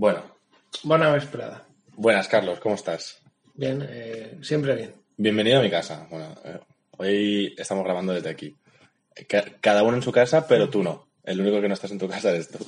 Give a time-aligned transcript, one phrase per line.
[0.00, 0.22] Bueno,
[0.82, 1.66] Buena vesprada.
[1.94, 3.20] buenas Carlos, ¿cómo estás?
[3.52, 4.94] Bien, eh, siempre bien.
[5.18, 6.06] Bienvenido a mi casa.
[6.10, 6.58] Bueno, eh,
[6.96, 8.56] hoy estamos grabando desde aquí.
[9.28, 11.09] Ca- Cada uno en su casa, pero tú no.
[11.30, 12.58] El único que no estás en tu casa eres tú.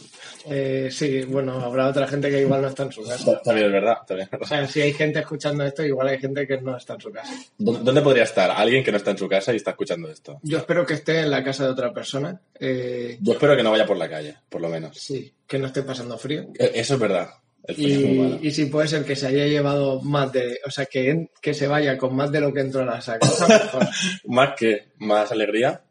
[0.48, 3.41] Eh, sí, bueno, habrá otra gente que igual no está en su casa.
[3.45, 3.97] También es verdad.
[4.07, 4.48] también es O verdad.
[4.48, 7.33] sea, si hay gente escuchando esto, igual hay gente que no está en su casa.
[7.59, 10.38] ¿Dó- ¿Dónde podría estar alguien que no está en su casa y está escuchando esto?
[10.43, 12.41] Yo espero que esté en la casa de otra persona.
[12.61, 14.97] Eh, Yo espero que no vaya por la calle, por lo menos.
[14.99, 16.43] sí, que no esté pasando frío.
[16.59, 17.30] Eh, Eso es verdad.
[17.65, 18.38] El frío es muy Y, malo.
[18.43, 20.59] y si puede ser que se haya llevado más de.
[20.66, 23.18] O sea, que, en- que se vaya con más de lo que entró a esa
[23.18, 23.87] casa, mejor.
[24.27, 25.83] Más que más alegría,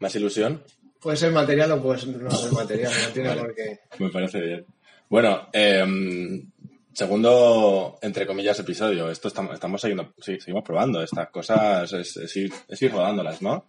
[0.00, 0.62] más ilusión,
[1.02, 3.40] Puede ser material o puede ser no ser material, no tiene Vale.
[3.40, 3.80] por qué.
[3.98, 4.66] me parece bien.
[5.08, 6.48] Bueno, em,
[6.92, 9.10] segundo, entre comillas, episodio.
[9.10, 13.42] Esto estamos, estamos siguiendo, sí, seguimos probando estas cosas, es, es ir, es ir rodándolas,
[13.42, 13.66] ¿no?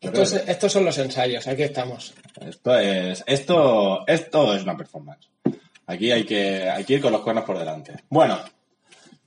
[0.00, 2.12] Estos, estos son los ensayos, aquí estamos.
[2.40, 5.28] Esto es, esto, esto es una performance.
[5.86, 7.94] Aquí hay que, hay que ir con los cuernos por delante.
[8.08, 8.40] Bueno,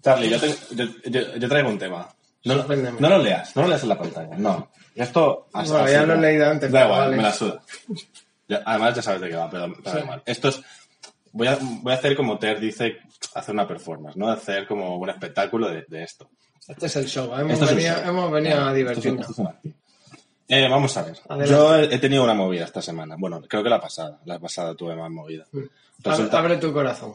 [0.03, 2.09] Charlie, yo, te- yo, yo- yo traigo un tema.
[2.44, 2.55] No,
[3.00, 4.69] no lo leas, no lo leas en la pantalla, no.
[4.95, 7.17] Esto, Bueno, ya lo he leído antes, Da igual, vale.
[7.17, 7.61] me la suda.
[8.47, 9.97] Ya- además ya sabes de qué va, pero, pero da Sí.
[9.99, 10.23] igual.
[10.25, 10.61] Esto es,
[11.31, 12.97] voy a, voy a hacer como Ter dice,
[13.33, 14.29] hacer una performance, ¿no?
[14.29, 16.29] Hacer como un espectáculo de, de esto.
[16.67, 17.25] Este es el show.
[17.38, 18.09] Hemos Esto es un venido, show.
[18.09, 19.29] hemos venido a Esto es un- divertirnos.
[19.29, 19.71] esto es.
[20.47, 21.17] Eh, vamos a ver.
[21.27, 21.51] Adelante.
[21.51, 23.16] Yo he, he tenido una movida esta semana.
[23.17, 24.19] Bueno, creo que la pasada.
[24.25, 25.45] La pasada tuve más movida.
[26.03, 27.13] Resulta- Abre tu corazón.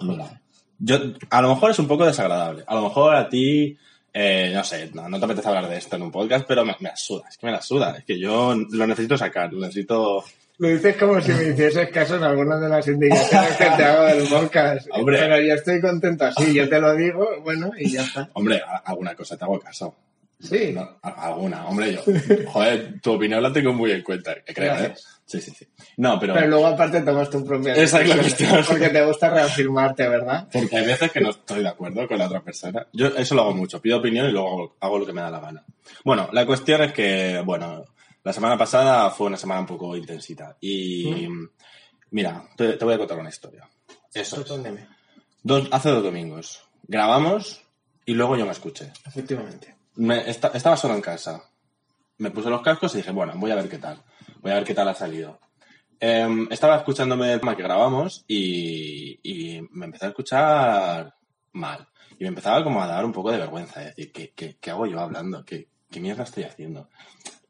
[0.78, 0.96] Yo,
[1.30, 2.64] a lo mejor es un poco desagradable.
[2.66, 3.78] A lo mejor a ti,
[4.12, 6.76] eh, no sé, no, no te apetece hablar de esto en un podcast, pero me,
[6.80, 7.24] me suda.
[7.28, 7.96] Es que me la suda.
[7.98, 9.52] Es que yo lo necesito sacar.
[9.52, 10.24] Lo necesito.
[10.58, 14.04] Lo dices como si me hicieses caso en algunas de las indicaciones que te hago
[14.04, 14.88] del podcast.
[14.92, 15.18] Hombre.
[15.18, 16.52] Pero yo estoy contento así.
[16.52, 18.28] Yo te lo digo, bueno, y ya está.
[18.34, 19.94] Hombre, alguna cosa te hago caso.
[20.40, 20.72] Sí.
[20.72, 22.02] No, alguna, hombre, yo.
[22.46, 24.94] Joder, tu opinión la tengo muy en cuenta, creo, ¿eh?
[25.26, 25.68] Sí, sí, sí.
[25.98, 26.34] No, pero.
[26.34, 28.64] Pero luego aparte tomas tu propia Esa es la cuestión.
[28.66, 30.48] Porque te gusta reafirmarte, ¿verdad?
[30.52, 32.86] Porque hay veces que no estoy de acuerdo con la otra persona.
[32.92, 35.30] Yo eso lo hago mucho, pido opinión y luego hago, hago lo que me da
[35.30, 35.64] la gana.
[36.04, 37.84] Bueno, la cuestión es que, bueno,
[38.24, 40.56] la semana pasada fue una semana un poco intensita.
[40.60, 41.28] Y
[42.10, 43.68] mira, te, te voy a contar una historia.
[44.12, 44.40] Eso.
[44.40, 44.86] es.
[45.42, 46.62] Dos, hace dos domingos.
[46.88, 47.62] Grabamos
[48.04, 48.92] y luego yo me escuché.
[49.06, 49.79] Efectivamente.
[50.00, 51.42] Me- esta- estaba solo en casa.
[52.18, 54.02] Me puse los cascos y dije, bueno, voy a ver qué tal.
[54.40, 55.40] Voy a ver qué tal ha salido.
[55.98, 61.14] Em, estaba escuchándome el tema que grabamos y, y me empecé a escuchar
[61.52, 61.86] mal.
[62.18, 63.80] Y me empezaba como a dar un poco de vergüenza.
[63.82, 65.44] Es decir, ¿qué, qué, qué hago yo hablando?
[65.44, 66.88] ¿Qué, qué mierda estoy haciendo?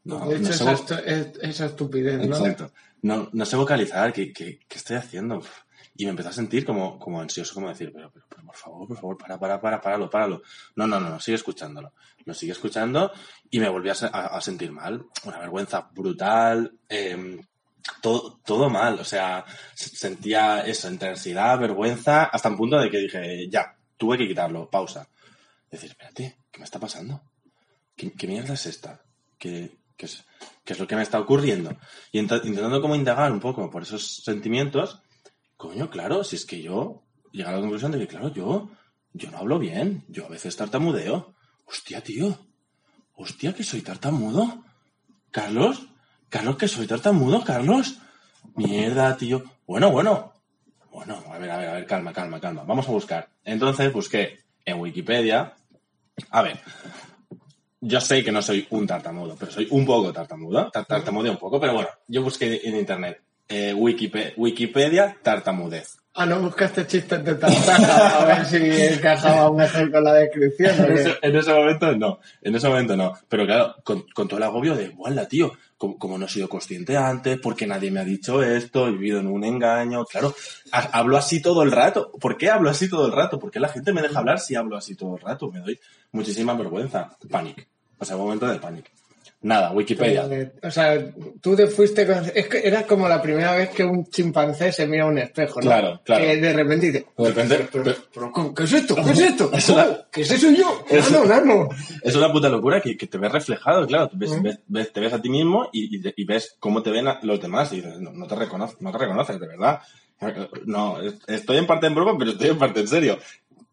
[0.05, 2.37] No, de hecho, no sé esa, vo- es- esa estupidez, ¿no?
[2.37, 2.73] Exacto.
[3.03, 5.39] No, no sé vocalizar, ¿qué, qué, qué estoy haciendo?
[5.39, 5.51] Uf.
[5.97, 8.89] Y me empecé a sentir como, como ansioso, como decir, pero, pero, pero, por favor,
[8.89, 10.43] por favor, para, para, para, páralo, páralo.
[10.77, 11.93] No, no, no, no, sigue escuchándolo.
[12.25, 13.13] Lo sigue escuchando
[13.51, 15.05] y me volví a, a- a sentir mal.
[15.25, 17.43] Una vergüenza brutal, em,
[18.01, 18.99] todo, todo mal.
[19.01, 24.17] O sea, sentía eso, entre ansiedad, vergüenza, hasta un punto de que dije, ya, tuve
[24.17, 25.09] que quitarlo, pausa.
[25.71, 27.21] Decir, espérate, ¿qué me está pasando?
[27.97, 29.03] ¿Qué, qué mierda es esta?
[29.39, 30.25] ¿Qué, qué es,
[30.65, 31.77] qué es lo que me está ocurriendo?
[32.13, 35.03] Y int- intentando como indagar un poco por esos sentimientos,
[35.61, 38.71] coño, claro, si es que yo llegué a la conclusión de que, claro, yo,
[39.13, 41.35] yo no hablo bien, yo a veces tartamudeo.
[41.67, 42.37] Hostia, tío,
[43.15, 44.65] hostia, que soy tartamudo.
[45.31, 45.87] Carlos,
[46.31, 47.99] Carlos, que soy tartamudo, Carlos.
[48.57, 49.45] Mierda, tío.
[49.67, 50.33] Bueno, bueno.
[50.91, 52.65] Bueno, a ver, a ver, a ver, calma, calma, calma.
[52.65, 53.29] Vamos a buscar.
[53.45, 55.55] Entonces busqué en Wikipedia.
[56.31, 56.59] A ver,
[57.81, 60.71] yo sé que no soy un tartamudo, pero soy un poco tartamudo.
[60.71, 65.97] Tar- Tartamudeo un poco, pero bueno, yo busqué en internet eh, Wikipe- Wikipedia tartamudez.
[66.13, 70.81] Ah, no buscaste chistes de tartaja a ver si encajaba mejor con la descripción.
[70.81, 73.13] ¿o En ese, en ese momento no, en ese momento no.
[73.29, 76.49] Pero claro, con, con todo el agobio de, igual tío, como, como no he sido
[76.49, 80.35] consciente antes, porque nadie me ha dicho esto, he vivido en un engaño, claro,
[80.73, 82.11] ha- hablo así todo el rato.
[82.21, 83.39] ¿Por qué hablo así todo el rato?
[83.39, 85.49] ¿Por qué la gente me deja hablar si hablo así todo el rato?
[85.51, 85.79] Me doy
[86.13, 87.17] muchísima vergüenza.
[87.31, 87.69] Panic.
[87.99, 88.89] O sea, un momento de pánico.
[89.43, 90.27] Nada, Wikipedia.
[90.31, 91.03] Eh, O sea,
[91.41, 92.23] tú te fuiste con...
[92.35, 95.61] Es que era como la primera vez que un chimpancé se mira a un espejo,
[95.61, 95.67] ¿no?
[95.67, 96.25] Claro, claro.
[96.27, 97.07] Que de repente dice...
[97.17, 98.95] De repente, Pero, pero- pero, ¿cómo- ¿qué es esto?
[98.97, 99.51] ¿Qué es esto?
[99.55, 99.97] Es una- ¿Cómo?
[100.13, 100.85] ¿Qué es eso yo?
[100.91, 101.69] Es- No, no, no.
[102.03, 104.11] Es una puta locura que, que te ves reflejado, claro.
[104.13, 104.43] Ves, Mm.
[104.43, 107.07] ves- ves- te ves a ti mismo y, y te- y ves cómo te ven
[107.23, 109.81] los demás y dices, no, no te reconoces, no te reconoces, de verdad.
[110.67, 113.19] No, estoy en parte en broma, pero estoy en parte en serio.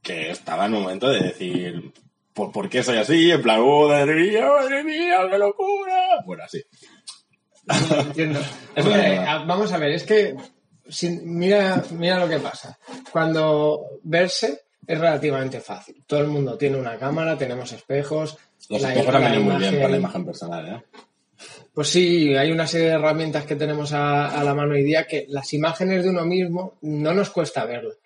[0.02, 1.92] Que estaba en un momento de decir,
[2.38, 3.32] ¿por, por qué soy así?
[3.32, 6.22] En plan, oh, madre mía, madre mía, qué locura.
[6.26, 6.64] Bueno, así.
[8.08, 8.40] Entiendo.
[8.76, 10.36] Es que, vamos a ver, es que
[10.88, 12.78] sin- mira, mira lo que pasa.
[13.12, 16.04] Cuando verse es relativamente fácil.
[16.06, 18.38] Todo el mundo tiene una cámara, tenemos espejos.
[18.70, 20.84] Los la- espejos venido muy bien para la imagen personal, ¿eh?
[21.74, 25.06] Pues sí, hay una serie de herramientas que tenemos a, a la mano hoy día
[25.06, 27.98] que las imágenes de uno mismo no nos cuesta verlas.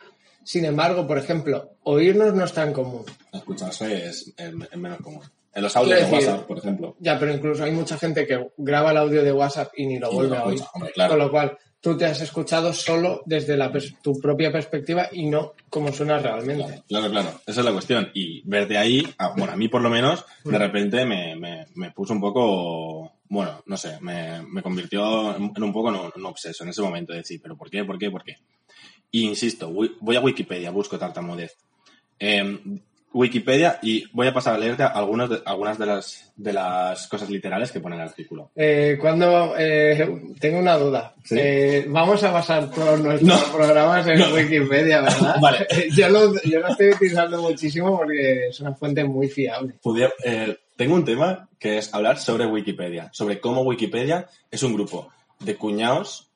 [0.43, 3.03] Sin embargo, por ejemplo, oírnos no es tan común.
[3.31, 5.21] Escucharse es, es- es menos común.
[5.53, 6.95] En los audios de WhatsApp, por ejemplo.
[6.99, 10.09] Ya, pero incluso hay mucha gente que graba el audio de WhatsApp y ni lo
[10.11, 10.55] Y vuelve no a oír.
[10.55, 11.09] escucha, hombre, claro.
[11.09, 13.69] Con lo cual, tú te has escuchado solo desde la
[14.01, 16.83] tu propia perspectiva y no como suena realmente.
[16.87, 18.09] Claro, claro, esa es la cuestión.
[18.13, 21.91] Y verte ahí, a- bueno, a mí por lo menos, de repente me, me, me
[21.91, 26.25] puso un poco, bueno, no sé, me, me convirtió en, en un poco en un
[26.27, 28.37] obseso en ese momento de decir, pero ¿por qué, por qué, por qué?
[29.11, 31.55] Y insisto, voy a Wikipedia, busco tartamudez.
[32.19, 32.79] Em,
[33.13, 37.29] Wikipedia y voy a pasar a leerte algunos de- algunas de las, de las cosas
[37.29, 38.51] literales que pone el artículo.
[38.55, 40.09] Eh, cuando eh,
[40.39, 41.35] tengo una duda, Sí.
[41.37, 43.53] Eh, vamos a basar todos nuestros No.
[43.57, 44.33] programas en No.
[44.33, 45.35] Wikipedia, ¿verdad?
[45.41, 45.67] Vale.
[45.93, 49.73] yo, lo, yo lo estoy utilizando muchísimo porque es una fuente muy fiable.
[49.83, 50.13] Pudiera-
[50.77, 55.09] tengo un tema que es hablar sobre Wikipedia, sobre cómo Wikipedia es un grupo
[55.41, 56.29] de cuñados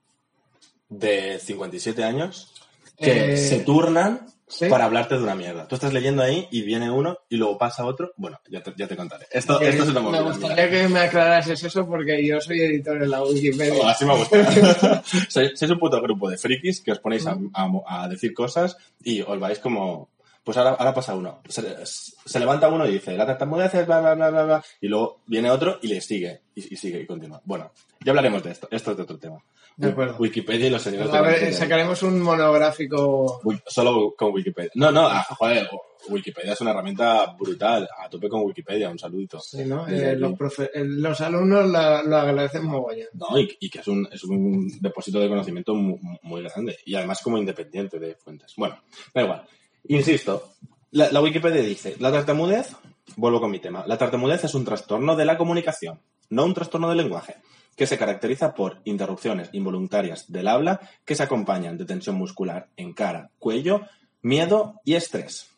[0.89, 2.51] de 57 años
[2.97, 4.67] que Eh, se turnan ¿sí?
[4.67, 5.67] para hablarte de una mierda.
[5.67, 8.11] Tú estás leyendo ahí y viene uno y luego pasa otro.
[8.17, 9.25] Bueno, ya te, ya te contaré.
[9.31, 13.01] Esto, Eh, esto es una me gustaría que me aclarases eso porque yo soy editor
[13.03, 13.73] en la Wikipedia.
[13.73, 13.91] mira.
[13.91, 15.03] Así me gusta.
[15.29, 18.77] sois, sois un puto grupo de frikis que os ponéis a, a- a decir cosas
[19.03, 20.09] y os vais como...
[20.43, 21.41] Pues ahora, ahora pasa uno.
[21.49, 24.63] Se, se levanta uno y dice, la tartamudez es bla, bla, bla, bla, bla.
[24.79, 26.41] Y luego viene otro y le sigue.
[26.53, 27.41] Y, y sigue y continúa.
[27.45, 27.71] Bueno,
[28.05, 28.67] ya hablaremos de esto.
[28.71, 29.43] Esto es de otro tema.
[29.75, 30.15] De acuerdo.
[30.19, 33.41] Wikipedia y los señores de A ver, sacaremos un monográfico.
[33.67, 34.71] Solo con Wikipedia.
[34.75, 35.67] No, no, ah, joder,
[36.09, 37.89] Wikipedia es una herramienta brutal.
[37.99, 39.39] A tope con Wikipedia, un saludito.
[39.39, 39.87] Sí, ¿no?
[39.87, 43.07] Eh, los, profe- eh, los alumnos la- lo agradecen mogollón.
[43.13, 46.77] No, y, y que es un, es un depósito de conocimiento mu- mu- muy, grande.
[46.85, 48.53] Y además como independiente de fuentes.
[48.55, 48.77] Bueno,
[49.13, 49.45] da igual.
[49.87, 50.51] Insisto,
[50.91, 52.75] la, la Wikipedia dice, la tartamudez,
[53.17, 55.99] vuelvo con mi tema, la tartamudez es un trastorno de la comunicación,
[56.29, 57.35] no un trastorno del lenguaje,
[57.75, 62.93] que se caracteriza por interrupciones involuntarias del habla que se acompañan de tensión muscular en
[62.93, 63.81] cara, cuello,
[64.21, 65.51] miedo y estrés.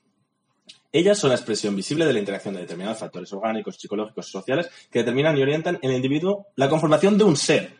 [0.92, 4.70] Ellas son la expresión visible de la interacción de determinados factores orgánicos, psicológicos y sociales
[4.90, 7.77] que determinan y orientan en el individuo la conformación de un ser,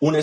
[0.00, 0.16] un,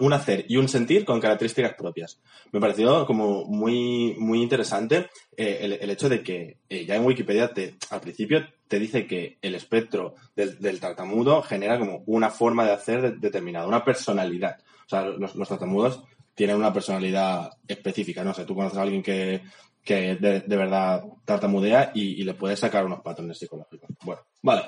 [0.00, 2.20] un- hacer y un sentir con características propias.
[2.52, 7.52] Me pareció como muy, muy interesante eh, el, hecho de que eh, ya en Wikipedia
[7.52, 12.72] te, al principio te dice que el espectro del, tartamudo genera como una forma de
[12.72, 14.58] hacer de- determinada, una personalidad.
[14.86, 16.02] O sea, los, tartamudos
[16.34, 18.24] tienen una personalidad específica.
[18.24, 19.42] No sé, tú conoces a alguien que,
[19.84, 23.90] que de, verdad tartamudea y, y le puedes sacar unos patrones psicológicos.
[24.02, 24.62] Bueno, vale.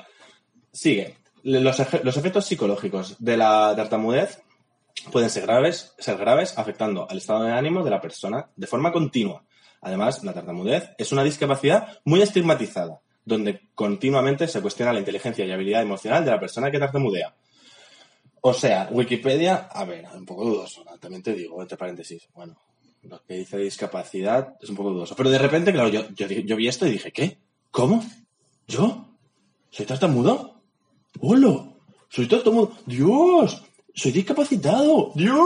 [0.73, 1.17] Sigue.
[1.43, 4.43] Los, los efectos psicológicos de la tartamudez
[5.11, 8.93] pueden ser graves, ser graves, afectando al estado de ánimo de la persona de forma
[8.93, 9.45] continua.
[9.81, 15.53] Además, la tartamudez es una discapacidad muy estigmatizada, donde continuamente se cuestiona la inteligencia y
[15.53, 17.35] habilidad emocional de la persona que tartamudea.
[18.41, 22.57] O sea, Wikipedia, a ver, un poco dudoso, también te digo, entre paréntesis, bueno,
[23.03, 25.15] lo que dice discapacidad es un poco dudoso.
[25.17, 27.39] Pero de repente, claro, yo, yo, yo vi esto y dije, ¿qué?
[27.71, 28.05] ¿Cómo?
[28.67, 29.09] ¿Yo?
[29.71, 30.63] ¿Soy tartamudo?
[31.21, 31.75] ¡Hola!
[32.09, 32.73] ¡Soy tartamudo!
[32.87, 33.63] ¡Dios!
[33.97, 35.13] ¡Soy discapacitado!
[35.15, 35.39] ¡Dios!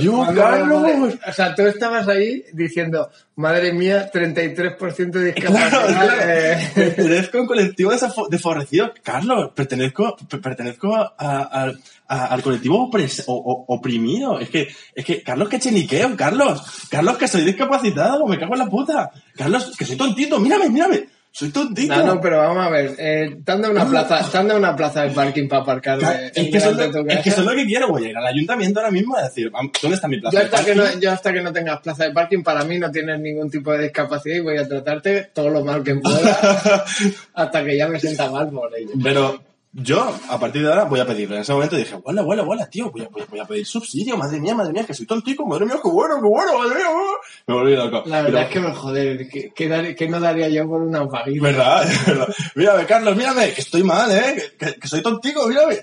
[0.00, 1.14] ¡Dios, Cuando- Carlos!
[1.28, 5.86] O sea, tú estabas ahí diciendo, madre mía, 33% de discapacidad.
[5.86, 7.92] Claro, eh, Pertenezco a un colectivo
[8.30, 8.94] desfavorecido.
[9.02, 11.72] Carlos, pertenezco, per- pertenezco a- a-
[12.08, 14.40] a- al colectivo opres- o- o- oprimido.
[14.40, 16.62] Es que, es que, Carlos, que cheniqueo, Carlos.
[16.90, 19.10] Carlos, que soy discapacitado, me cago en la puta.
[19.36, 21.08] Carlos, que soy tontito, mírame, mírame.
[21.32, 21.94] Soy tontito.
[21.94, 22.94] No, no, pero vamos a ver.
[22.98, 26.72] Eh, han dado una plaza, dado una plaza de parking para aparcar es, que de
[26.92, 29.16] lo, es que eso es lo que quiero, voy a ir al ayuntamiento ahora mismo
[29.16, 30.34] a decir, "Vam- ¿dónde está mi plaza?
[30.34, 30.94] Yo de hasta, que parking?".
[30.96, 33.72] no, yo hasta que no tengas plaza de parking, para mí no tienes ningún tipo
[33.72, 36.84] de discapacidad y voy a tratarte todo lo mal que pueda
[37.34, 38.90] hasta que ya me sienta mal por ello.
[39.02, 39.40] Pero
[39.72, 41.36] yo, a partir de ahora, voy a pedirlo.
[41.36, 43.64] En ese momento dije, huela, huela, huela, tío, voy a, voy a- voy a pedir
[43.66, 46.74] subsidio, madre mía, madre mía, que soy tontico, madre mía, qué bueno, qué bueno, madre
[46.74, 46.90] mía.
[46.90, 47.16] uh".
[47.46, 48.02] Me volví loco.
[48.06, 50.82] La Pero- verdad es que me joder, que, que dar- que no daría yo por
[50.82, 51.42] una paguita.
[51.42, 51.86] ¿Verdad?
[52.06, 52.28] verdad.
[52.56, 54.52] Mírame, Carlos, mírame, que estoy mal, ¿eh?
[54.58, 55.78] Que, soy tontico, mírame.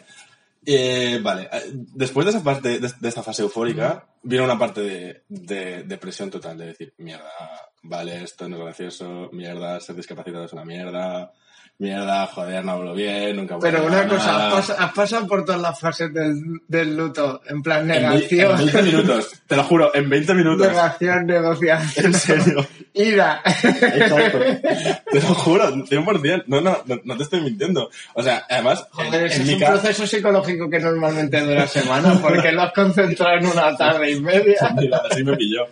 [0.69, 4.81] Eh, vale, eh, después de esa parte, de, de esta fase eufórica, viene una parte
[4.81, 7.23] de, de depresión total, de decir, mierda,
[7.83, 11.31] vale, esto no es gracioso, mierda, ser discapacitado es una mierda,
[11.79, 15.61] mierda, joder, no hablo bien, nunca Pero una cosa, has, pas- has pasado por todas
[15.61, 19.93] las fases del, del luto, en plan En negación, En 20 minutos, te lo juro,
[19.93, 20.67] en 20 minutos.
[20.67, 22.67] negación, negociación, En serio.
[22.93, 23.41] ira.
[23.45, 24.39] Exacto.
[25.11, 26.43] Te lo juro, 100%.
[26.47, 27.89] No, no, no, no te estoy mintiendo.
[28.15, 29.71] O sea, además, en- Joder, en, es mi un casa...
[29.73, 34.57] proceso psicológico que normalmente dura semanas, porque lo has concentrado en una tarde y media.
[35.11, 35.67] Así me pilló.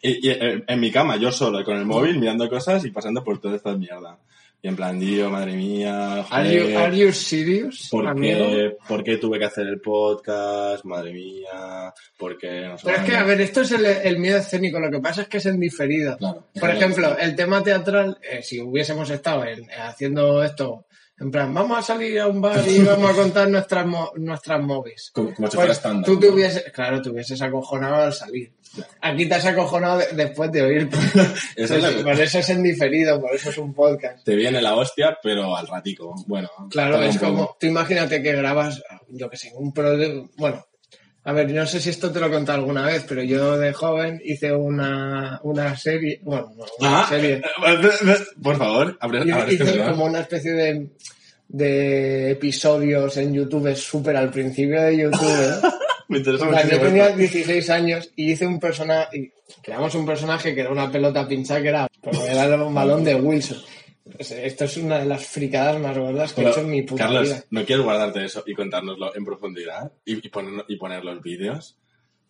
[0.00, 3.24] Y, y, eh, en mi cama, yo solo, con el móvil, mirando cosas y pasando
[3.24, 4.16] por toda esta mierda.
[4.60, 9.16] Y en plan, Dio, madre mía, Are you, are you serious, ¿por, qué, ¿por qué
[9.16, 10.84] tuve que hacer el podcast?
[10.84, 12.62] Madre mía, ¿por qué?
[12.62, 14.98] No sé Pero es que, a ver, esto es el, el miedo escénico, lo que
[14.98, 16.16] pasa es que es en diferido.
[16.16, 16.42] Claro.
[16.58, 20.86] Por ejemplo, el tema teatral, eh, si hubiésemos estado en- haciendo esto,
[21.20, 24.60] en plan, vamos a salir a un bar y vamos a contar nuestras, mo- nuestras
[24.62, 25.10] movies.
[25.12, 26.04] Como, como Pues estándar.
[26.04, 26.34] tú te ¿no?
[26.34, 28.52] hubieses, claro, te hubieses acojonado al salir.
[29.00, 30.88] Aquí te has acojonado de- después de oír.
[31.56, 34.24] Es por eso es en diferido, por eso es un podcast.
[34.24, 36.14] Te viene la hostia, pero al ratico.
[36.26, 36.48] Bueno.
[36.70, 39.96] Claro, es como, tú imagínate que grabas, yo que sé, un pro
[40.36, 40.64] bueno,
[41.28, 43.74] a ver, no sé si esto te lo he contado alguna vez, pero yo de
[43.74, 47.42] joven hice una, una serie, bueno, no, una Ah, serie,
[48.42, 50.86] Por favor, abre, abre hice como una especie de,
[51.46, 55.70] de episodios en YouTube súper al principio de YouTube, ¿no?
[56.08, 60.54] Me interesa O sea, yo tenía 16 años y hice un personaje, creamos un personaje
[60.54, 63.58] que era una pelota pinchada que era, pero era un balón de Wilson.
[64.18, 67.04] Pues, Esto es una de las fricadas más gordas que he hecho en mi puta
[67.04, 67.44] Carlos, vida.
[67.50, 69.92] ¿no quieres guardarte eso y contárnoslo en profundidad?
[70.04, 71.76] ¿Y, y, poner, y poner los vídeos?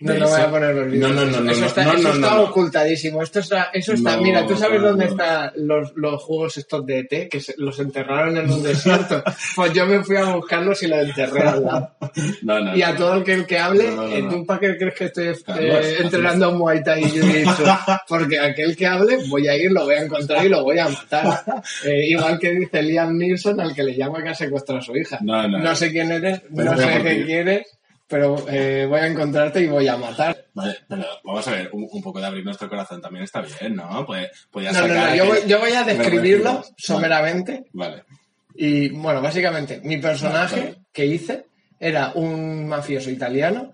[0.00, 1.10] No, no voy a poner los vídeos.
[1.10, 2.42] No, no, no, no, eso no, está, no, eso no, está no, no.
[2.44, 3.20] ocultadísimo.
[3.22, 4.14] Esto está, eso está.
[4.16, 5.10] No, mira, ¿tú sabes no, dónde no.
[5.10, 7.28] están los, los juegos estos de ET?
[7.28, 9.24] Que se- los enterraron en un desierto.
[9.56, 11.90] pues yo me fui a buscarlos y los enterré al lado.
[12.42, 12.76] No, no.
[12.76, 12.96] Y a no.
[12.96, 14.30] todo el que, el que hable, No, no, no, eh, no.
[14.30, 18.00] ¿tú para qué crees que estoy eh, entrenando Muay Thai y Jiu-Jitsu?
[18.08, 20.88] Porque aquel que hable, voy a ir, lo voy a encontrar y lo voy a
[20.88, 21.44] matar.
[21.84, 24.96] Eh, igual que dice Liam Neeson al que le llama que ha secuestrado a su
[24.96, 25.18] hija.
[25.22, 25.74] No, no.
[25.76, 27.77] sé quién eres, Pero no a sé qué quieres,
[28.08, 30.46] pero eh, voy a encontrarte y voy a matar.
[30.54, 33.76] Vale, pero vamos a ver, un, un poco de abrir nuestro corazón también está bien,
[33.76, 34.04] ¿no?
[34.06, 37.66] Pues, podías No, no, no, yo voy, yo voy a describirlo someramente.
[37.72, 38.04] Vale.
[38.54, 40.76] Y bueno, básicamente, mi personaje Vale.
[40.92, 41.44] que hice
[41.78, 43.72] era un mafioso italiano,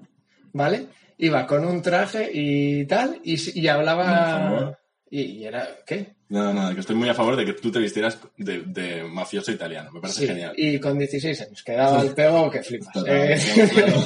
[0.52, 0.88] ¿vale?
[1.16, 4.76] Iba con un traje y tal, y, y hablaba.
[5.08, 5.68] Y, y era.
[5.86, 6.16] ¿Qué?
[6.34, 9.52] No, no, que estoy muy a favor de que tú te vistieras de, de mafioso
[9.52, 9.90] italiano.
[9.92, 10.52] Me parece Sí, genial.
[10.56, 12.88] y con 16 años, que daba el pego que flipas.
[12.92, 13.38] Claro, Eh,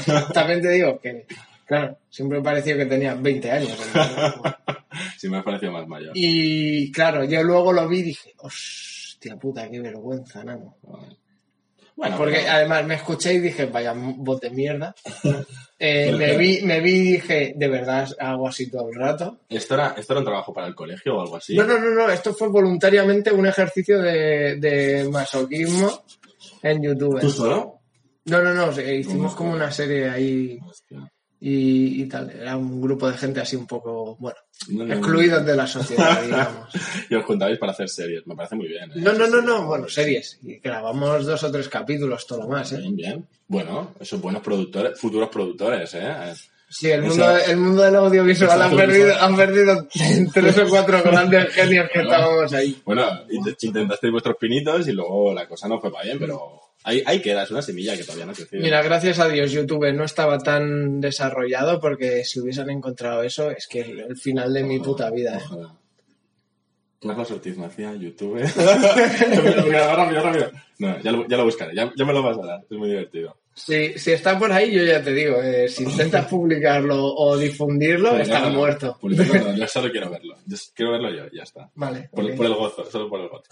[0.05, 0.27] claro.
[0.35, 1.27] también te digo que,
[1.65, 3.79] claro, siempre me pareció que tenía 20 años.
[5.17, 6.11] Sí, me ha parecido más mayor.
[6.15, 10.77] Y claro, yo luego lo vi y dije, hostia puta, qué vergüenza, nano.
[11.97, 14.95] Bueno, Porque además me escuché y dije, vaya bot de mierda.
[15.81, 19.39] Eh, ¿Por me, vi, me vi y dije, de verdad hago así todo el rato.
[19.49, 21.55] ¿Esto era, ¿Esto era un trabajo para el colegio o algo así?
[21.55, 26.03] No, no, no, no, esto fue voluntariamente un ejercicio de, de masoquismo
[26.63, 27.21] en YouTube.
[27.21, 27.79] ¿Tú solo?
[28.25, 31.11] No, no, no, hicimos como una serie ahí Hostia.
[31.41, 32.31] Y, y tal.
[32.31, 34.37] Era un grupo de gente así un poco, bueno,
[34.69, 34.95] No, no, no.
[34.95, 36.69] excluidos de la sociedad, digamos.
[37.09, 38.27] Y os juntabais para hacer series.
[38.27, 38.91] Me parece muy bien.
[38.91, 38.95] ¿eh?
[38.97, 40.39] No, no, no, no, bueno, series.
[40.43, 42.79] Y grabamos dos o tres capítulos, todo lo más, ¿eh?
[42.79, 43.29] Bien, bien.
[43.47, 46.35] Bueno, esos buenos productores, futuros productores, ¿eh?
[46.71, 49.89] Sí, el Eso- mundo, el mundo del audiovisual Eso han perdido, han perdido
[50.35, 52.83] tres o cuatro grandes genios que estábamos ahí.
[52.85, 57.03] Bueno, int- intentasteis vuestros pinitos y luego la cosa no fue para bien, pero ahí,
[57.07, 58.63] ahí queda, es una semilla que todavía no ha crecido.
[58.63, 63.67] Mira, gracias a Dios YouTube no estaba tan desarrollado porque si hubiesen encontrado eso es
[63.67, 65.35] que el, el final de mi puta vida.
[65.35, 65.43] ¿eh?
[65.45, 65.75] Ojalá.
[67.01, 68.41] Carlos Ortiz Macía, YouTube.
[69.65, 70.51] Mira, rápido, rápido.
[70.79, 72.89] No, ya lo, ya lo buscaré, ya, ya me lo vas a dar, es muy
[72.89, 73.37] divertido.
[73.55, 78.11] Si, si está por ahí, yo ya te digo, eh, si intentas publicarlo o difundirlo,
[78.13, 78.99] Pero está no, no, muerto.
[79.03, 80.37] no, yo solo quiero verlo.
[80.47, 81.71] Yo quiero verlo yo, ya está.
[81.75, 82.09] Vale.
[82.13, 83.45] Por el gozo, solo por el gozo.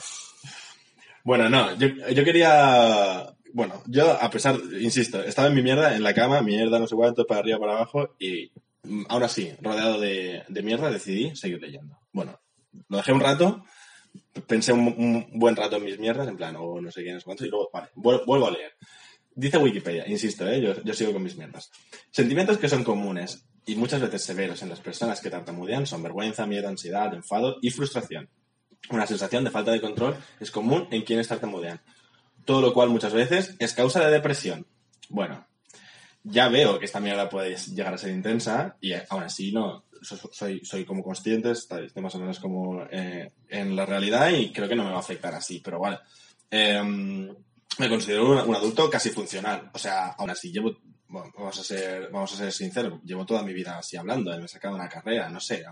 [1.26, 3.34] Bueno, no, yo, quería.
[3.52, 6.94] Bueno, yo, a pesar, insisto, estaba en mi mierda, en la cama, mierda, no sé
[6.94, 8.52] cuánto, para arriba, para abajo, y
[8.84, 11.98] mm, aún así, rodeado de, de mierda, decidí seguir leyendo.
[12.12, 12.38] Bueno,
[12.88, 13.64] lo dejé un rato,
[14.46, 17.24] pensé un, buen rato en mis mierdas, en plan, o no sé qué, no sé
[17.24, 18.74] cuánto, y luego, vale, vuel- vuelvo a leer.
[19.34, 20.60] Dice Wikipedia, insisto, ¿eh?
[20.62, 21.72] yo, yo sigo con mis mierdas.
[22.12, 26.46] Sentimientos que son comunes y muchas veces severos en las personas que tartamudean son vergüenza,
[26.46, 28.28] miedo, ansiedad, enfado y frustración.
[28.90, 31.80] Una sensación de falta de control es común en quienes tartamudean,
[32.44, 34.66] todo lo cual muchas veces es causa de depresión.
[35.08, 35.46] Bueno,
[36.22, 39.84] ya veo que esta mierda puede llegar a ser intensa y eh, aún así no
[40.02, 44.52] so- soy, soy como consciente, estoy más o menos como eh, en la realidad y
[44.52, 45.98] creo que no me va a afectar así, pero vale.
[46.50, 47.28] Em,
[47.78, 50.76] me considero un, un adulto casi funcional, o sea, aún así llevo
[51.36, 54.48] vamos a ser, vamos a ser sinceros, llevo toda mi vida así hablando, me he
[54.48, 55.64] sacado una carrera, no sé,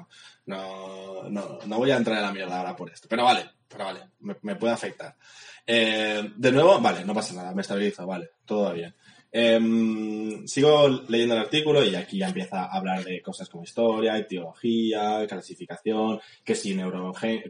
[0.46, 3.84] no, no, no, voy a entrar en la mierda ahora por esto, pero vale, pero
[3.84, 5.16] vale, me, puede afectar.
[5.66, 8.94] Eh, de nuevo, vale, no pasa nada, me estabilizo, vale, todo va bien.
[9.36, 14.16] Em, sigo leyendo el artículo y aquí ya empieza a hablar de cosas como historia,
[14.16, 16.78] etiología, clasificación, que si,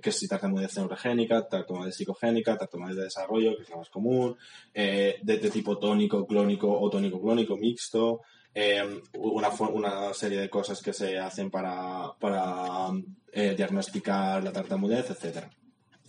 [0.02, 4.34] que si tartamudez neurogénica, tartamudez psicogénica, tartamudez de desarrollo, que es la más común,
[4.72, 8.22] eh, de, tipo tónico, clónico o tónico-clónico mixto,
[8.54, 12.88] em, una, serie de cosas que se hacen para, para
[13.30, 15.44] eh, diagnosticar la tartamudez, etc.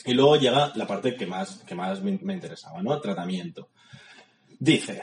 [0.05, 2.97] Y luego llega la parte que más, que más me, me interesaba, ¿no?
[3.01, 3.67] Tratamiento.
[4.57, 5.01] Dice,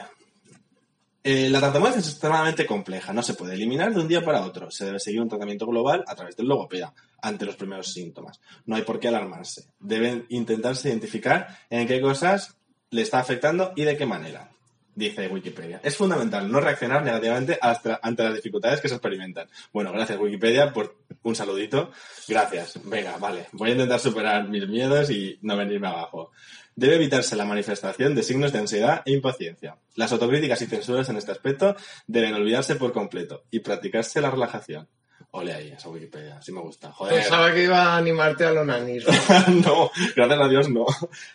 [1.23, 4.69] eh, la tartamudez es extremadamente compleja, no se puede eliminar de un día para otro.
[4.69, 8.41] Se debe seguir un tratamiento global a través del logopeda ante los primeros síntomas.
[8.65, 9.69] No hay por qué alarmarse.
[9.79, 12.57] Deben intentarse identificar en qué cosas
[12.89, 14.52] le está afectando y de qué manera,
[14.95, 15.79] dice Wikipedia.
[15.83, 19.47] Es fundamental no reaccionar negativamente ante las dificultades que se experimentan.
[19.71, 21.91] Bueno, gracias Wikipedia por un saludito.
[22.27, 22.79] Gracias.
[22.83, 23.47] Venga, vale.
[23.53, 26.31] Voy a intentar superar mis miedos y no venirme abajo.
[26.75, 29.77] Debe evitarse la manifestación de signos de ansiedad e impaciencia.
[29.95, 31.75] Las autocríticas y censuras en este aspecto
[32.07, 34.87] deben olvidarse por completo y practicarse la relajación.
[35.35, 36.91] Ole ahí, esa Wikipedia, sí me gusta.
[36.91, 37.15] Joder.
[37.15, 39.11] Pensaba que iba a animarte al onanismo.
[39.65, 40.85] no, gracias a Dios no.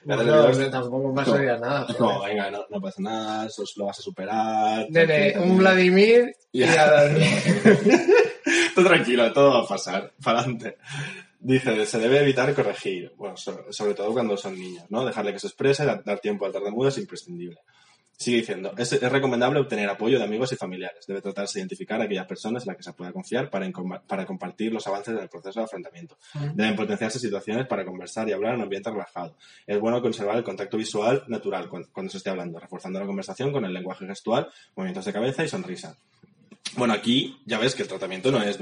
[0.04, 0.70] Gracias a Dios.
[0.70, 1.84] tampoco pasaría nada.
[1.98, 4.86] No, venga, no, no, pasa nada, eso lo vas a superar.
[4.88, 7.08] Nene, un Vladimir y a
[8.76, 10.78] Todo tranquilo, todo va a pasar, para adelante.
[11.40, 15.04] Dice, se debe evitar corregir, bueno, sobre, todo cuando son niños, ¿no?
[15.04, 17.58] Dejarle que se exprese, dar, tiempo al tartamudo es imprescindible.
[18.18, 21.06] Sigue diciendo, es, recomendable obtener apoyo de amigos y familiares.
[21.06, 23.70] Debe tratarse de identificar a aquellas personas en las que se pueda confiar para,
[24.08, 26.18] para compartir los avances del proceso de afrontamiento.
[26.54, 29.36] Deben potenciarse situaciones para conversar y hablar en un ambiente relajado.
[29.64, 33.52] Es bueno conservar el contacto visual natural cuando, cuando se esté hablando, reforzando la conversación
[33.52, 35.96] con el lenguaje gestual, movimientos de cabeza y sonrisa.
[36.76, 38.58] Bueno, aquí ya ves que el tratamiento no es,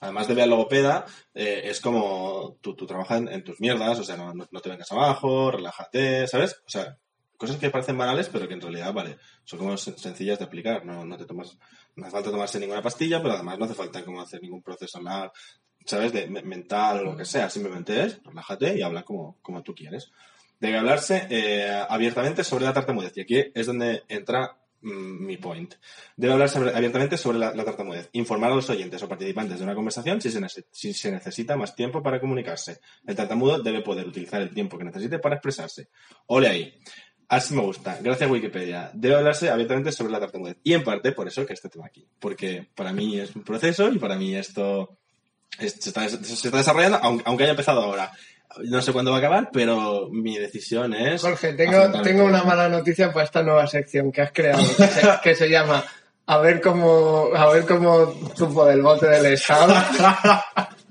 [0.00, 4.32] además de ver logopeda, eh, es como tú, trabajas en, tus mierdas, o sea, no,
[4.32, 6.56] no, te vengas abajo, relájate, ¿sabes?
[6.66, 6.98] O sea,
[7.44, 11.04] cosas que parecen banales, pero que en realidad, vale, son como sencillas de aplicar, no,
[11.04, 11.56] no te tomas,
[11.96, 15.00] no hace falta tomarse ninguna pastilla, pero además no hace falta como hacer ningún proceso
[15.86, 16.12] ¿sabes?
[16.12, 20.10] De mental o lo que sea, simplemente es, relájate y habla como, como tú quieres.
[20.58, 25.74] Debe hablarse eh, abiertamente sobre la tartamudez, y aquí es donde entra Mm, mi point.
[26.14, 28.10] Debe hablar abiertamente sobre la, tartamudez.
[28.12, 30.30] Informar a los oyentes o participantes de una conversación si
[30.92, 32.80] se, necesita más tiempo para comunicarse.
[33.06, 35.88] El tartamudo debe poder utilizar el tiempo que necesite para expresarse.
[36.26, 36.74] Ole ahí.
[37.28, 37.98] Así me gusta.
[38.00, 38.90] Gracias Wikipedia.
[38.92, 40.56] Debe hablarse abiertamente sobre la tartamudez.
[40.62, 42.06] Y en parte por eso que este tema aquí.
[42.18, 44.98] Porque para mí es un proceso y para mí esto
[45.58, 46.06] se, está,
[46.56, 48.10] desarrollando, aunque haya empezado ahora.
[48.62, 51.22] No sé cuándo va a acabar, pero mi decisión es.
[51.22, 54.62] Jorge, tengo, tengo una mala noticia para esta nueva sección que has creado,
[55.22, 55.84] que se, llama
[56.26, 59.74] A ver cómo, a ver cómo supo del bote del Estado.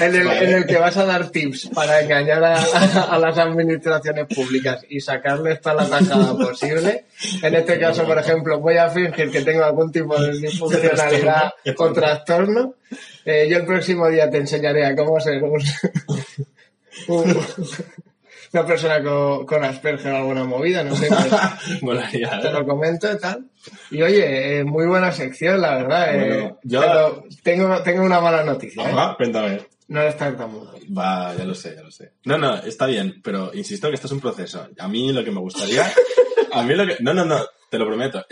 [0.00, 4.84] En el, en el, que vas a dar tips para engañar a, las administraciones públicas
[4.88, 7.06] y sacarles toda la tajada posible.
[7.42, 11.92] En este caso, por ejemplo, voy a fingir que tengo algún tipo de disfuncionalidad o
[11.92, 12.74] trastorno.
[13.24, 15.60] Eh, yo el próximo día te enseñaré a cómo ser un,
[18.52, 21.08] una persona con, Asperger o alguna movida, no sé.
[21.80, 23.44] Pues, te lo comento y tal.
[23.90, 26.14] Y oye, eh, muy buena sección, la verdad.
[26.14, 27.24] Eh, yo...
[27.42, 28.86] tengo, tengo una mala noticia.
[28.86, 29.14] Ajá, ¿eh?
[29.16, 29.75] cuéntame.
[29.88, 30.74] No eres tartamudo.
[30.96, 32.12] Va, ya lo sé, ya lo sé.
[32.24, 34.68] No, no, está bien, pero insisto que esto es un proceso.
[34.78, 35.90] A mí lo que me gustaría...
[36.52, 36.96] A mí lo que...
[37.00, 38.24] No, no, no, te lo prometo.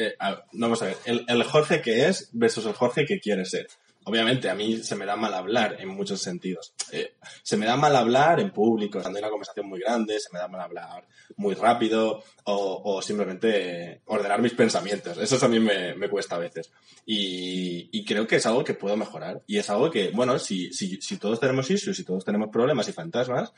[0.53, 0.97] vamos a ver.
[1.05, 3.69] El, el Jorge que es versus el Jorge que quiere ser
[4.05, 6.75] obviamente a mí se me da mal hablar en muchos sentidos.
[6.93, 10.33] Eh, se me da mal hablar en público, cuando hay una conversación muy grande, se
[10.33, 15.19] me da mal hablar muy rápido o, simplemente ordenar mis pensamientos.
[15.19, 16.71] Eso también me, me cuesta a veces.
[17.07, 19.43] Y, creo que es algo que puedo mejorar.
[19.47, 22.87] Y es algo que, bueno, si, si, si todos tenemos issues, si todos tenemos problemas
[22.89, 23.53] y fantasmas,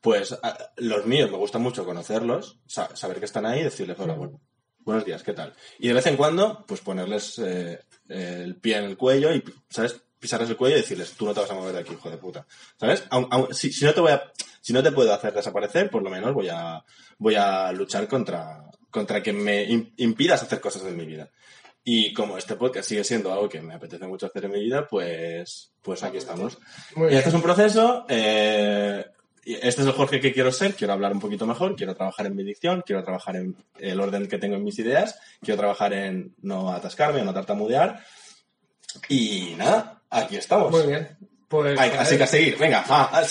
[0.00, 0.38] pues
[0.76, 4.40] los míos me gusta mucho conocerlos, saber que están ahí y decirles, hola, bueno,
[4.84, 5.54] buenos días, ¿qué tal?
[5.78, 10.00] Y de vez en cuando, pues ponerles eh, el pie en el cuello y, ¿sabes?
[10.18, 12.18] Pisarles el cuello y decirles, tú no te vas a mover de aquí, hijo de
[12.18, 12.46] puta.
[12.78, 13.04] ¿Sabes?
[13.52, 14.22] si, no te voy a,
[14.60, 16.84] si no te puedo hacer desaparecer, por lo menos voy a,
[17.18, 19.62] voy a luchar contra, contra que me
[19.96, 21.30] impidas hacer cosas en mi vida.
[21.82, 24.86] Y como este podcast sigue siendo algo que me apetece mucho hacer en mi vida,
[24.86, 26.58] pues, pues aquí estamos.
[26.96, 29.06] y este es un proceso, eh,
[29.44, 32.36] este es el Jorge que quiero ser, quiero hablar un poquito mejor, quiero trabajar en
[32.36, 36.34] mi dicción, quiero trabajar en el orden que tengo en mis ideas, quiero trabajar en
[36.42, 38.00] no atascarme, no tartamudear.
[39.08, 40.70] Y nada, aquí estamos.
[40.70, 41.16] Muy bien.
[41.48, 42.84] Pues, Ay, así que a seguir, venga.
[42.88, 43.22] ah,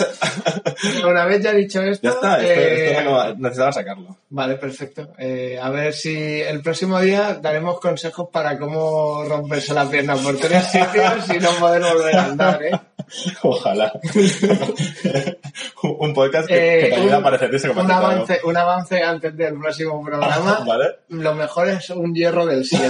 [1.09, 2.05] Una vez ya dicho esto.
[2.05, 4.17] ya está, esto, eh, esto no- necesitaba sacarlo.
[4.29, 5.13] Vale, perfecto.
[5.17, 10.37] Eh, a ver si el próximo día daremos consejos para cómo romperse la pierna por
[10.37, 12.71] tres sitios y no poder volver a andar, ¿eh?
[13.43, 13.91] Ojalá.
[15.83, 19.01] un podcast que, Eh, que te ayuda un- a parecerse como un avance, un avance
[19.01, 20.59] antes del próximo programa.
[20.67, 20.85] ¿Vale?
[21.09, 22.87] Lo mejor es un hierro del 7.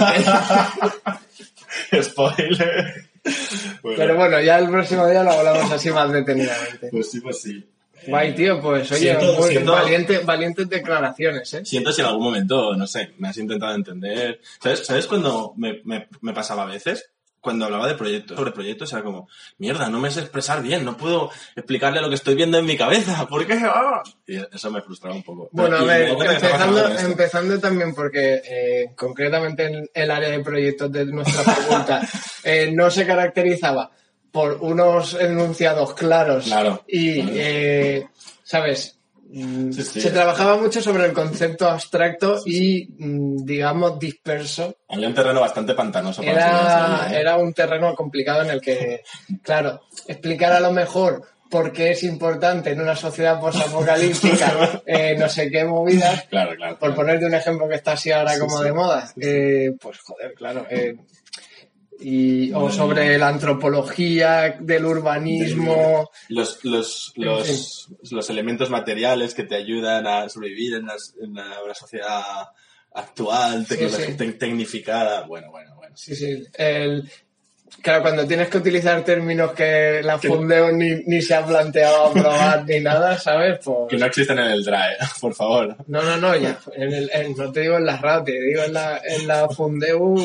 [2.02, 2.94] Spoiler.
[3.82, 6.88] Bueno, Pero bueno, ya el próximo día lo hablamos así más detenidamente.
[6.90, 7.66] Pues sí, pues sí.
[8.06, 11.64] Guay, tío, pues oye, Siento- muy siento- valiente, valientes declaraciones, ¿eh?
[11.66, 14.40] Siento si en algún momento, no sé, me has intentado entender.
[14.62, 17.10] ¿Sabes, ¿Sabes cuando me, me, me pasaba a veces?
[17.40, 20.96] Cuando hablaba de proyectos, sobre proyectos, era como, mierda, no me sé expresar bien, no
[20.96, 23.54] puedo explicarle lo que estoy viendo en mi cabeza, ¿por qué?
[23.64, 24.02] ¡Ah!
[24.26, 25.48] Y eso me frustraba un poco.
[25.52, 31.06] Bueno, a ver, empezando, empezando también porque eh, concretamente en el área de proyectos de
[31.06, 32.02] nuestra facultad
[32.44, 33.90] eh, no se caracterizaba
[34.30, 37.36] por unos enunciados claros Claro, y, claro.
[37.36, 38.08] eh,
[38.44, 38.99] ¿sabes?
[39.32, 40.00] Mm, Sí, sí.
[40.00, 45.74] Se trabajaba mucho sobre el concepto abstracto y, mm, digamos, disperso Había un terreno bastante
[45.74, 47.20] pantanoso para era, ¿eh?
[47.20, 49.02] era un terreno complicado en el que,
[49.42, 55.28] claro, explicar a lo mejor por qué es importante en una sociedad posapocalíptica eh, no
[55.28, 56.78] sé qué movidas, Claro, claro.
[56.78, 60.34] por ponerte un ejemplo que está así ahora Sí, como de moda, eh, pues joder,
[60.34, 60.66] claro.
[62.00, 66.10] Y, o sobre la antropología del urbanismo.
[66.28, 71.74] Los, los, los, los elementos materiales que te ayudan a sobrevivir en, las- en una
[71.74, 72.22] sociedad
[72.92, 74.12] actual, Sí, sí.
[74.38, 75.26] tecnificada.
[75.26, 75.96] Bueno, bueno, bueno.
[75.96, 76.42] Sí, sí.
[76.54, 77.08] El,
[77.82, 82.64] claro, cuando tienes que utilizar términos que la Fundeo ni, ni se ha planteado aprobar
[82.66, 83.58] ni nada, ¿sabes?
[83.64, 85.76] Pues, Que no existen en el DRAE, por favor.
[85.86, 86.58] No, no, no, ya.
[86.74, 89.48] En el, en- no te digo en la RAO, te digo en la, en la
[89.48, 90.16] Fundeu,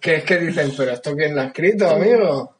[0.00, 2.56] que es que dicen, pero esto quién lo ha escrito, amigo.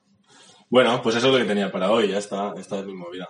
[0.71, 3.29] Bueno, pues eso es lo que tenía para hoy, ya está, esta es mi movida.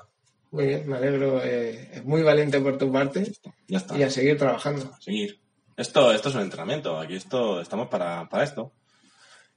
[0.51, 1.41] Muy bien, me alegro.
[1.45, 3.31] eh, es muy valiente por tu parte
[3.69, 3.97] Ya está.
[3.99, 4.91] y a seguir trabajando.
[5.01, 5.39] Seguir.
[5.77, 8.73] Esto, esto es un entrenamiento, aquí esto, estamos para, para esto.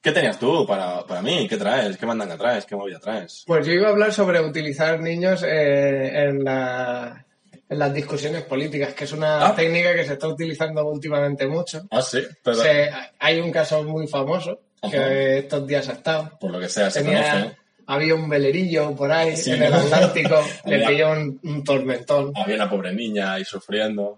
[0.01, 1.47] ¿Qué tenías tú para, para mí?
[1.47, 1.95] ¿Qué traes?
[1.97, 2.65] ¿Qué mandanga traes?
[2.65, 3.43] ¿Qué movida traes?
[3.45, 7.23] Pues yo iba a hablar sobre utilizar niños eh, en, la,
[7.69, 9.55] en las discusiones políticas, que es una Ah.
[9.55, 11.83] técnica que se está utilizando últimamente mucho.
[11.91, 14.59] Ah, sí, pero Se- hay un caso muy famoso
[14.89, 16.37] que estos días ha estado.
[16.39, 17.57] por lo que sea se Tenía- conoce.
[17.85, 19.73] había un velerillo por ahí Sí, en el.
[19.73, 22.31] Atlántico, le Había- pilló un, un tormentón.
[22.35, 24.17] Había una pobre niña ahí sufriendo.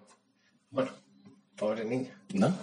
[0.70, 0.92] Bueno,
[1.58, 2.18] pobre niña.
[2.36, 2.56] ¿No?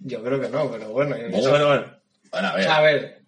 [0.00, 1.16] Yo creo que no, pero bueno.
[1.16, 2.01] Bueno, bueno, bueno.
[2.32, 2.68] Bueno, a ver.
[2.68, 3.22] a ver,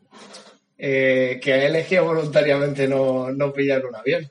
[0.78, 4.28] eh, que ha elegido voluntariamente no, no pillar un avión.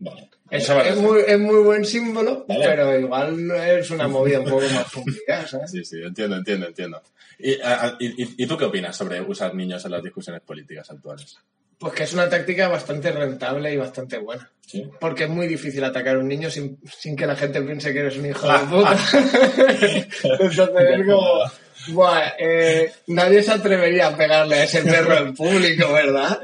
[0.00, 0.28] Vale.
[0.50, 2.64] Es, muy, es muy buen símbolo, Vale.
[2.64, 5.70] pero igual es una movida un poco más complicada, ¿sabes?
[5.70, 7.02] Sí, sí, entiendo, entiendo, entiendo.
[7.38, 11.36] ¿Y, a- y, tú qué opinas sobre usar niños en las discusiones políticas actuales?
[11.78, 14.50] Pues que es una táctica bastante rentable y bastante buena.
[14.66, 14.88] ¿Sí?
[14.98, 18.00] Porque es muy difícil atacar a un niño sin, sin que la gente piense que
[18.00, 18.96] eres un hijo de puta.
[20.24, 21.42] Entonces es como,
[21.88, 26.38] buah, eh, nadie se atrevería a pegarle a ese perro en público, ¿verdad?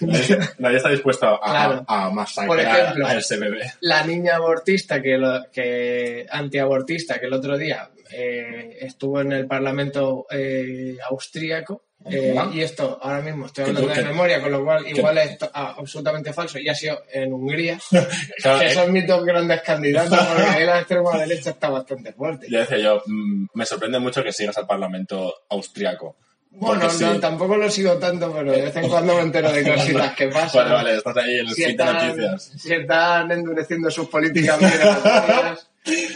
[0.00, 1.84] Nadie, nadie está dispuesto a, Claro.
[1.86, 3.72] a, a masacrar Por ejemplo, a ese bebé.
[3.80, 9.46] la niña abortista que, lo- que antiabortista que el otro día eh, estuvo en el
[9.46, 14.52] Parlamento eh, austríaco eh, y esto ahora mismo estoy hablando tú- de que- memoria con
[14.52, 17.78] lo cual igual es ah, absolutamente falso y ha sido en Hungría
[18.42, 22.12] Claro, que eh, son mis dos grandes candidatos porque ahí la extrema derecha está bastante
[22.12, 26.16] fuerte ya decía yo, mm, me sorprende mucho que sigas al Parlamento austriaco.
[26.50, 30.14] bueno no, tampoco lo sigo tanto pero de vez en cuando me entero de cositas
[30.14, 32.52] que pasan Vale, vale, estás ahí en el si feed de están, noticias.
[32.58, 35.70] si están endureciendo sus políticas migratorias,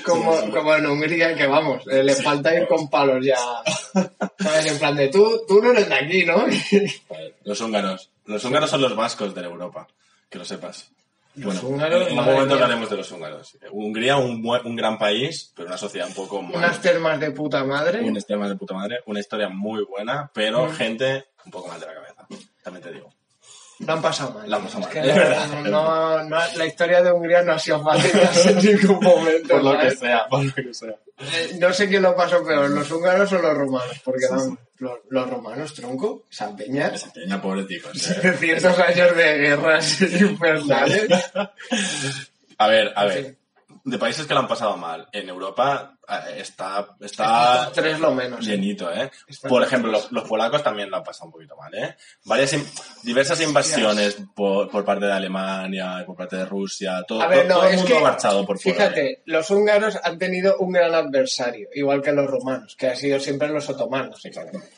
[0.05, 3.37] como, como en Hungría, que vamos, eh, les falta ir con palos ya.
[4.39, 4.67] ¿Sabes?
[4.67, 6.45] En plan de tú, tú no eres de aquí, ¿no?
[7.45, 8.11] Los húngaros.
[8.27, 9.87] Los húngaros son los vascos de Europa,
[10.29, 10.91] que lo sepas.
[11.35, 12.65] Los bueno, húngaros, en algún momento mía.
[12.65, 13.59] hablaremos de los húngaros.
[13.71, 16.57] Hungría, un, un gran país, pero una sociedad un poco mal.
[16.57, 18.01] Unas termas de puta madre.
[18.01, 20.73] Un extrema de puta madre, una historia muy buena, pero Mm.
[20.75, 22.27] gente un poco mal de la cabeza.
[22.63, 23.06] También te digo.
[23.87, 24.51] Lo han pasado mal.
[24.51, 27.03] Lo han pasado Es mal, que es no- verdad, no- es no- no- la historia
[27.03, 28.11] de Hungría no ha sido fácil
[28.51, 29.49] en ningún momento.
[29.49, 30.95] Por lo que sea, por lo que sea.
[31.19, 34.27] Eh, No sé quién lo pasó peor, los húngaros o los romanos, porque
[34.79, 38.11] los, los romanos, tronco, esas peñas, Esa peña, pobreticos.
[38.11, 38.35] ¿eh?
[38.39, 41.09] cientos años de guerras infernales.
[42.59, 43.09] A ver, a Sí.
[43.09, 43.37] ver.
[43.87, 48.45] De países que lo han pasado mal en Europa, eh, está, está tres lo menos.
[48.45, 48.51] ¿eh?
[48.51, 49.09] llenito, ¿eh?
[49.49, 51.97] Por ejemplo, los, los polacos también lo han pasado un poquito mal, ¿eh?
[52.25, 52.57] Varias,
[53.05, 57.55] diversas invasiones por, por parte de Alemania, por parte de Rusia, todo, A ver, no,
[57.55, 58.79] todo el mundo que, ha marchado por fuera.
[58.79, 63.21] fíjate, los húngaros han tenido un gran adversario, igual que los rumanos, que han sido
[63.21, 64.21] siempre los otomanos.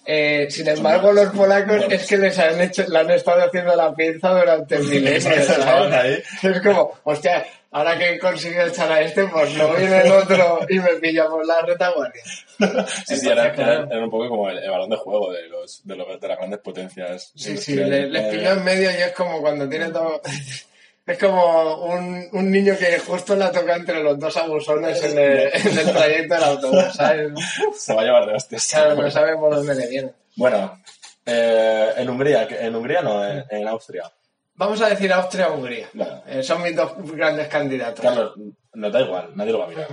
[0.05, 3.95] Eh, sin embargo, los polacos es que les han hecho, le han estado haciendo la
[3.95, 5.27] pinza durante milenios.
[6.43, 10.61] Es como, hostia, ahora que he conseguido echar a este, pues no viene el otro
[10.69, 12.23] y me pilla por la retaguardia.
[13.07, 15.81] Sí, sí, era, era- era un poco como el, el balón de juego de, los,
[15.87, 17.31] de, los- de las grandes potencias.
[17.37, 20.21] Sí, sí, le- les pilló en medio y es como cuando tiene todo...
[21.07, 25.39] Es como un, un niño que justo la toca entre los dos abusones en el,
[25.55, 27.33] en el trayecto del autobús, ¿sabes?
[27.79, 28.69] Se va a llevar de hostias.
[28.71, 30.11] Claro, no sabe por dónde le viene.
[30.37, 30.79] Bueno,
[31.25, 34.03] eh, en Hungría, en Hungría no, en, en Austria.
[34.59, 35.89] Vamos a decir Austria o Hungría.
[36.27, 38.01] Eh, son mis dos grandes candidatos.
[38.05, 38.35] Carlos,
[38.75, 39.87] no da igual, nadie lo va a mirar.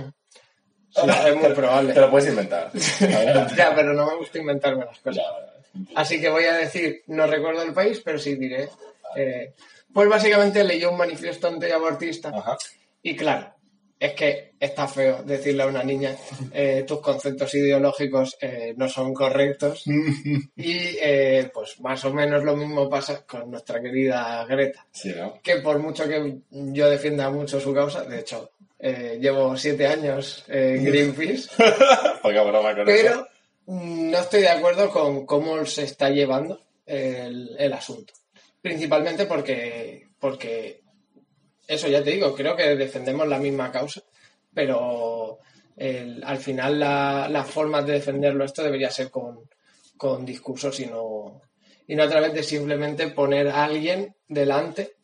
[0.90, 1.92] Sí, es muy probable.
[1.94, 2.70] Te lo puedes inventar.
[3.56, 5.22] Ya, pero no me gusta inventarme las cosas.
[5.24, 8.68] Ya, Así que voy a decir, no recuerdo el país, pero sí diré.
[9.14, 9.54] eh,
[9.94, 12.58] pues básicamente leyó un manifiesto antiabortista Ajá.
[13.02, 13.54] y claro,
[13.98, 16.14] es que está feo decirle a una niña
[16.52, 19.84] eh, tus conceptos ideológicos eh, no son correctos
[20.56, 24.86] y eh, pues más o menos lo mismo pasa con nuestra querida Greta.
[24.90, 25.40] Sí, ¿no?
[25.42, 30.84] que por mucho que yo defienda mucho su causa, de hecho, llevo siete años en
[30.84, 31.48] Greenpeace,
[32.22, 32.84] con eso.
[32.84, 33.28] pero
[33.66, 38.12] mm, no estoy de acuerdo con cómo se está llevando el, el asunto.
[38.60, 40.82] Principalmente porque, porque,
[41.66, 44.02] eso ya te digo, creo que defendemos la misma causa,
[44.54, 45.38] pero
[45.76, 49.48] el- al final la, la forma de defenderlo esto debería ser con,
[49.96, 51.42] con discursos y no,
[51.86, 54.94] y no a través de simplemente poner a alguien delante,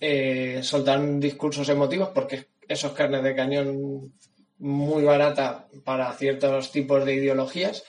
[0.00, 4.14] eh, soltar discursos emotivos, porque eso es carne de cañón
[4.58, 7.82] muy barata para ciertos tipos de ideologías.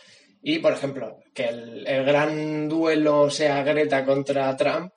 [0.44, 4.92] Y, por ejemplo, que el, el gran duelo sea Greta contra Trump,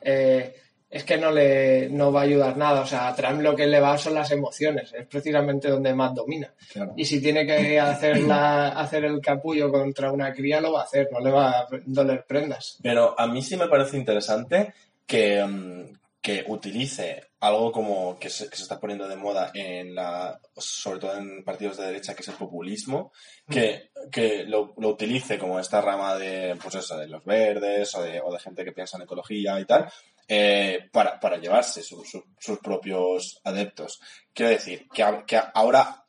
[0.00, 0.54] eh,
[0.90, 2.80] es que no le no va a ayudar nada.
[2.80, 6.14] O sea, a Trump lo que le va son las emociones, es precisamente donde más
[6.14, 6.52] domina.
[6.72, 6.92] Claro.
[6.96, 10.84] Y si tiene que hacer, la, hacer el capullo contra una cría, lo va a
[10.84, 12.78] hacer, no le va a doler prendas.
[12.82, 14.74] Pero a mí sí me parece interesante
[15.06, 19.94] que, mm, que utilice algo como que se, que se está poniendo de moda en
[19.94, 23.12] la, sobre todo en partidos de derecha, que es el populismo,
[23.48, 28.02] que, que lo, lo utilice como esta rama de, pues eso, de los verdes o
[28.02, 29.90] de, o de gente que piensa en ecología y tal,
[30.32, 34.00] eh, para, para llevarse su- su- sus propios adeptos.
[34.32, 36.04] Quiero decir, que, a- que ahora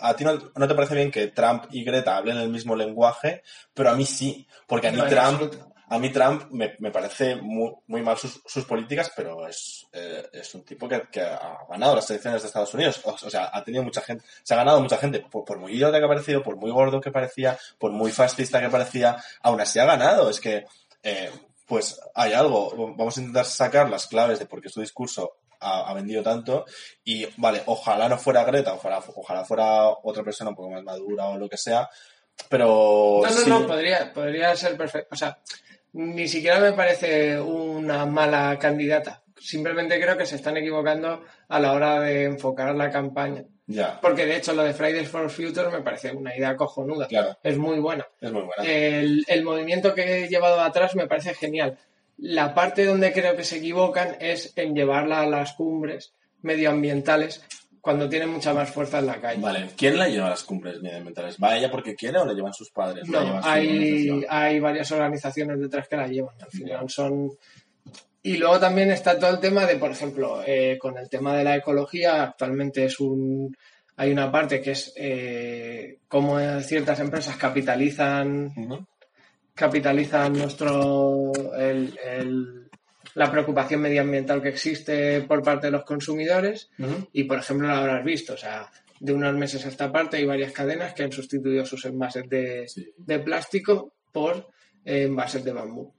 [0.00, 3.42] a ti no, no te parece bien que Trump y Greta hablen el mismo lenguaje,
[3.74, 5.54] pero a mí sí, porque a mí No, Trump,
[5.90, 10.26] a mí Trump me, me parece muy, muy mal sus, sus políticas, pero es, eh,
[10.32, 13.02] es un tipo que, que ha ganado las elecciones de Estados Unidos.
[13.04, 15.74] O, o sea, ha tenido mucha gente, se ha ganado mucha gente, por, por muy
[15.74, 19.60] idiota que ha parecido, por muy gordo que parecía, por muy fascista que parecía, aún
[19.60, 20.30] así ha ganado.
[20.30, 20.64] Es que,
[21.02, 21.30] eh,
[21.66, 25.88] pues hay algo, vamos a intentar sacar las claves de por qué su discurso ha,
[25.90, 26.64] ha vendido tanto
[27.04, 31.26] y vale, ojalá no fuera Greta, ojalá, ojalá fuera otra persona un poco más madura
[31.28, 31.88] o lo que sea,
[32.48, 35.08] pero No, no, sí- no, podría, podría ser perfecto.
[35.12, 35.38] O sea,
[35.92, 39.22] ni siquiera me parece una mala candidata.
[39.38, 43.44] Simplemente creo que se están equivocando a la hora de enfocar la campaña.
[43.66, 47.06] Ya, Porque de hecho lo de Fridays for Future me parece una idea cojonuda.
[47.08, 48.06] claro, Es muy buena.
[48.20, 48.62] es muy buena.
[48.64, 51.78] El, el movimiento que he llevado atrás me parece genial.
[52.18, 57.42] La parte donde creo que se equivocan es en llevarla a las cumbres medioambientales
[57.80, 59.42] cuando tienen mucha más fuerza en la calle.
[59.42, 61.36] Vale, ¿quién la lleva a las cumbres medioambientales?
[61.42, 63.06] ¿Va ella porque quiere o la llevan sus padres?
[63.08, 66.34] ¿La No, hay, hay varias organizaciones detrás que la llevan.
[66.40, 67.30] Al final son.
[68.24, 71.44] Y luego también está todo el tema de, por ejemplo, eh, con el tema de
[71.44, 73.54] la ecología, actualmente es un.
[73.96, 78.52] Hay una parte que es eh, cómo ciertas empresas capitalizan
[79.54, 82.68] capitalizan nuestro el- el-
[83.14, 86.70] la preocupación medioambiental que existe por parte de los consumidores
[87.12, 90.24] y por ejemplo lo habrás visto o sea de unos meses a esta parte hay
[90.24, 92.90] varias cadenas que han sustituido sus envases de, Sí.
[92.96, 94.48] de plástico por
[94.84, 95.92] eh, envases de bambú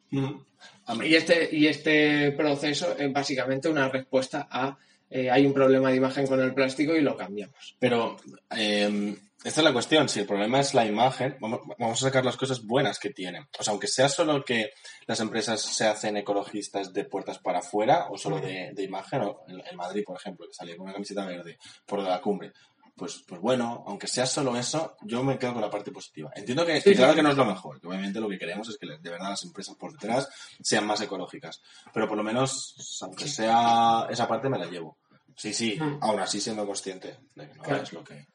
[1.03, 4.77] y este y este proceso es básicamente una respuesta a
[5.09, 8.17] eh, hay un problema de imagen con el plástico y lo cambiamos Pero
[8.55, 10.09] eh, esta es la cuestión.
[10.09, 13.43] Si el problema es la imagen, vamos, a sacar las cosas buenas que tienen.
[13.59, 14.71] O sea, aunque sea solo que
[15.05, 19.43] las empresas se hacen ecologistas de puertas para afuera o solo de, de imagen, o
[19.47, 22.53] en, en Madrid, por ejemplo, que salía con una camiseta verde por la cumbre.
[22.95, 26.31] Pues, pues bueno, aunque sea solo eso, yo me quedo con la parte positiva.
[26.33, 27.17] Entiendo que, Sí, que claro sí.
[27.17, 29.43] que no es lo mejor, que obviamente lo que queremos es que de verdad las
[29.43, 30.29] empresas por detrás
[30.61, 31.61] sean más ecológicas.
[31.93, 34.97] Pero por lo menos, aunque sea esa parte, me la llevo.
[35.35, 35.97] Sí, sí, Mm.
[36.01, 37.83] aún así siendo consciente de que no Claro.
[37.83, 38.25] es lo que...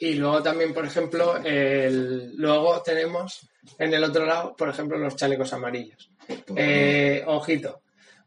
[0.00, 3.48] Y luego también, por ejemplo, el, luego tenemos
[3.78, 6.10] en el otro lado, por ejemplo, los chalecos amarillos.
[6.56, 7.81] Eh, ojito,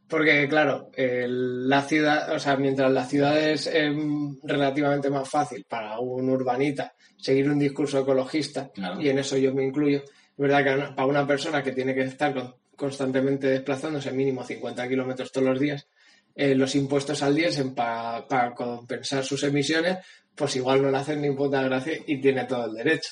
[0.07, 5.65] porque claro, el- la ciudad, o sea, mientras la ciudad es em, relativamente más fácil
[5.67, 9.01] para un urbanita seguir un discurso ecologista, Claro.
[9.01, 12.01] y en eso yo me incluyo, es verdad que para una persona que tiene que
[12.03, 15.87] estar con- constantemente desplazándose mínimo 50 kilómetros todos los días,
[16.35, 19.97] eh, los impuestos al diésel para compensar sus emisiones,
[20.35, 23.11] pues igual no le hacen ni puta gracia y tiene todo el derecho.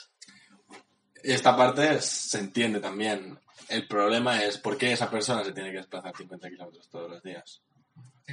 [1.23, 3.39] Esta parte se entiende también.
[3.69, 7.23] El problema es por qué esa persona se tiene que desplazar 50 kilómetros todos los
[7.23, 7.61] días.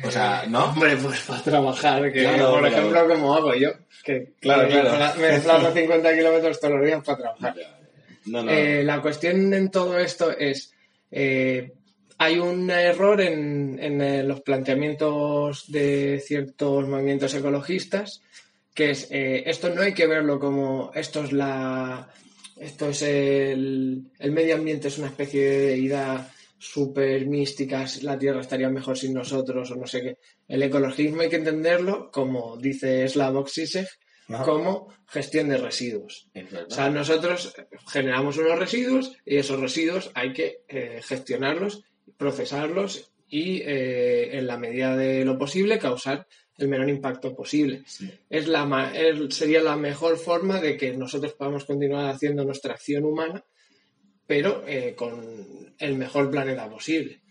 [0.05, 0.67] O sea, ¿no?
[0.67, 2.77] Hombre, pues para trabajar, que Claro, por claro.
[2.77, 3.71] ejemplo como hago yo,
[4.05, 5.21] que Claro, claro.
[5.21, 7.55] me desplazo 50 kilómetros todos los días para trabajar.
[8.27, 8.51] No, no.
[8.51, 10.73] Eh, la cuestión en todo esto es,
[11.11, 11.73] eh,
[12.19, 18.23] hay un error en, en, eh, los planteamientos de ciertos movimientos ecologistas,
[18.75, 22.09] que es, eh, esto no hay que verlo como, esto es la,
[22.61, 28.43] esto es el, el medio ambiente es una especie de deidad súper mística, la Tierra
[28.43, 30.19] estaría mejor sin nosotros o no sé qué.
[30.47, 33.89] El ecologismo hay que entenderlo, como dice Slavoj Zizek,
[34.45, 36.29] como gestión de residuos.
[36.69, 37.55] O sea, nosotros
[37.89, 41.83] generamos unos residuos y esos residuos hay que eh, gestionarlos,
[42.17, 46.27] procesarlos y, eh, en la medida de lo posible, causar
[46.59, 47.83] el menor impacto posible.
[47.87, 48.11] Sí.
[48.29, 52.75] Es la, ma- es- sería la mejor forma de que nosotros podamos continuar haciendo nuestra
[52.75, 53.43] acción humana,
[54.27, 57.23] pero eh, con el mejor planeta posible.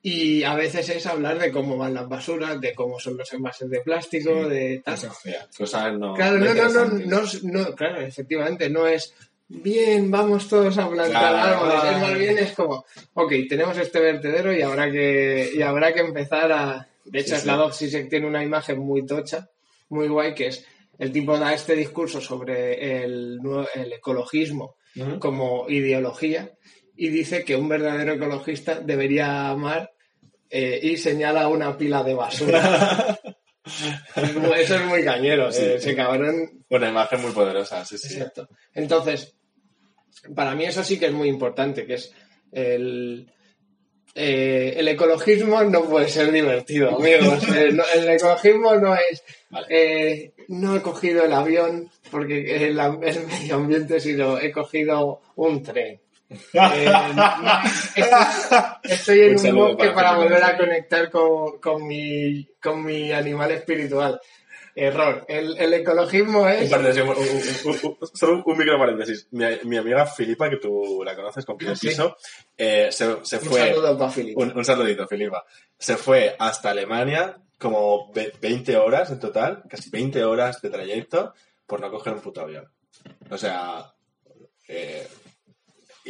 [0.00, 3.68] Y a veces es hablar de cómo van las basuras, de cómo son los envases
[3.68, 4.50] de plástico, Sí.
[4.50, 4.94] de tal.
[4.94, 6.14] Cosas feas, cosas no.
[6.14, 9.12] Claro, no, no, no, no, claro, efectivamente, no es
[9.48, 11.64] bien, vamos todos a plantar Claro.
[11.64, 12.84] árboles, es más bien es como,
[13.14, 17.36] ok, tenemos este vertedero y habrá que, y habrá que empezar a, de hecho, Sí,
[17.36, 17.42] sí.
[17.42, 19.48] Slavoj Zizek tiene una imagen muy tocha,
[19.88, 20.64] muy guay, que es,
[20.98, 23.38] el tipo da este discurso sobre el,
[23.74, 24.76] el ecologismo
[25.20, 26.50] como ideología
[26.96, 29.92] y dice que un verdadero ecologista debería amar
[30.50, 33.16] eh, y señala una pila de basura.
[34.56, 35.62] Eso es muy cañero, Sí.
[35.62, 38.14] ese cabrón Una imagen muy poderosa, sí, sí.
[38.14, 38.48] Exacto.
[38.74, 39.36] Entonces,
[40.34, 42.12] para mí eso sí que es muy importante, que es
[42.52, 43.30] el,
[44.14, 47.42] eh, el ecologismo no puede ser divertido, amigos.
[47.54, 49.66] Eh, no- el ecologismo no es Vale.
[49.70, 55.62] eh, no he cogido el avión porque el, el medio ambiente, sino he cogido un
[55.62, 56.00] tren.
[56.52, 57.24] Eh, no,
[58.84, 63.12] estoy, estoy en Un bosque para para volver a conectar con, con mi, con mi
[63.12, 64.20] animal espiritual.
[64.78, 65.24] Error.
[65.28, 66.72] El, el ecologismo Un es...
[66.72, 67.16] un- un-
[67.64, 69.26] un- un- solo un micro paréntesis.
[69.32, 71.88] Mi, mi amiga Filipa, que tú la conoces con Pie Sí.
[71.88, 72.16] Piso,
[72.56, 73.60] eh, se, se Un fue.
[73.60, 74.42] saludo para Filipe.
[74.42, 75.44] Un, un saludito, Filipa.
[75.78, 81.34] Se fue hasta Alemania, como ve- 20 horas en total, casi 20 horas de trayecto,
[81.66, 82.68] por no coger un puto avión.
[83.30, 83.92] O sea,
[84.68, 85.06] eh,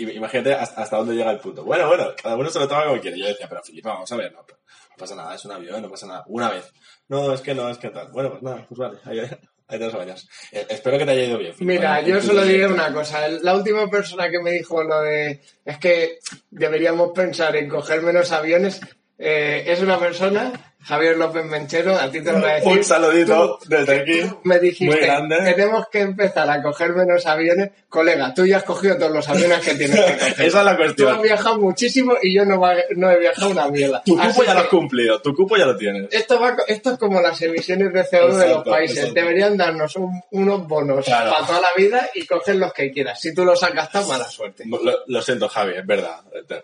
[0.03, 1.65] imagínate hasta, dónde llega el punto.
[1.65, 3.19] Bueno, bueno, cada uno se lo toma como quiere.
[3.19, 4.57] Yo decía, pero Filipa, vamos a ver, no, no
[4.97, 6.25] pasa nada, es un avión, no pasa nada.
[6.29, 6.73] Una vez.
[7.09, 8.11] No, es que no, es que tal.
[8.11, 10.29] Bueno, pues nada, pues vale, ahí, ahí te los bañas.
[10.53, 11.55] Eh, espero que te haya ido bien.
[11.55, 11.73] Filipa.
[11.73, 13.29] Mira, yo solo diré una cosa.
[13.29, 16.19] La última persona que me dijo lo de es que
[16.51, 18.81] deberíamos pensar en coger menos aviones
[19.18, 22.70] eh, es una persona, Javier López Menchero, a ti te lo voy a decir.
[22.72, 24.20] Un saludito Tú- desde aquí.
[24.22, 25.37] tú me dijiste, muy grande.
[25.54, 27.70] tenemos que empezar a coger menos aviones.
[27.88, 30.33] Colega, tú ya has cogido todos los aviones que tienes que coger.
[30.46, 31.14] Esa es la Tú cuestión.
[31.16, 34.02] has viajado muchísimo y yo no, va- no he viajado una mierda.
[34.04, 36.07] Tu Así cupo ya lo has cumplido, tu cupo ya lo tienes.
[36.12, 38.98] esto, va, co- esto es como las emisiones de CO2 de los países.
[38.98, 39.14] exacto.
[39.20, 41.33] Deberían darnos un- unos bonos Claro.
[41.33, 43.20] para toda la vida y coger los que quieras.
[43.20, 44.62] Si tú los has gastado, mala suerte.
[44.66, 46.20] Lo, lo siento, Javi, es verdad.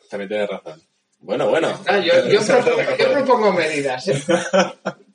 [0.09, 0.81] También tienes razón.
[1.25, 1.81] Bueno, bueno.
[1.87, 4.09] Ah, yo, yo propongo, yo propongo medidas.
[4.09, 4.23] ¿eh?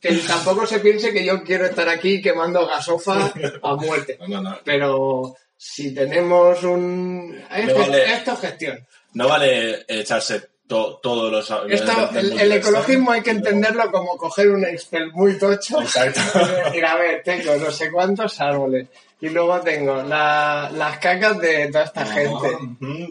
[0.01, 4.17] Que tampoco se piense que yo quiero estar aquí quemando gasofa a muerte.
[4.21, 4.59] No, no, no.
[4.63, 7.37] Pero si tenemos un...
[7.53, 8.13] Esto, vale.
[8.13, 8.87] esto es gestión.
[9.15, 14.63] No vale echarse to- todos los Esto, el, ecologismo hay que entenderlo como coger un
[14.63, 16.21] Excel muy tocho Exacto.
[16.33, 18.87] y decir, a ver, tengo no sé cuántos árboles
[19.21, 22.47] y luego tengo la- las cacas de toda esta gente.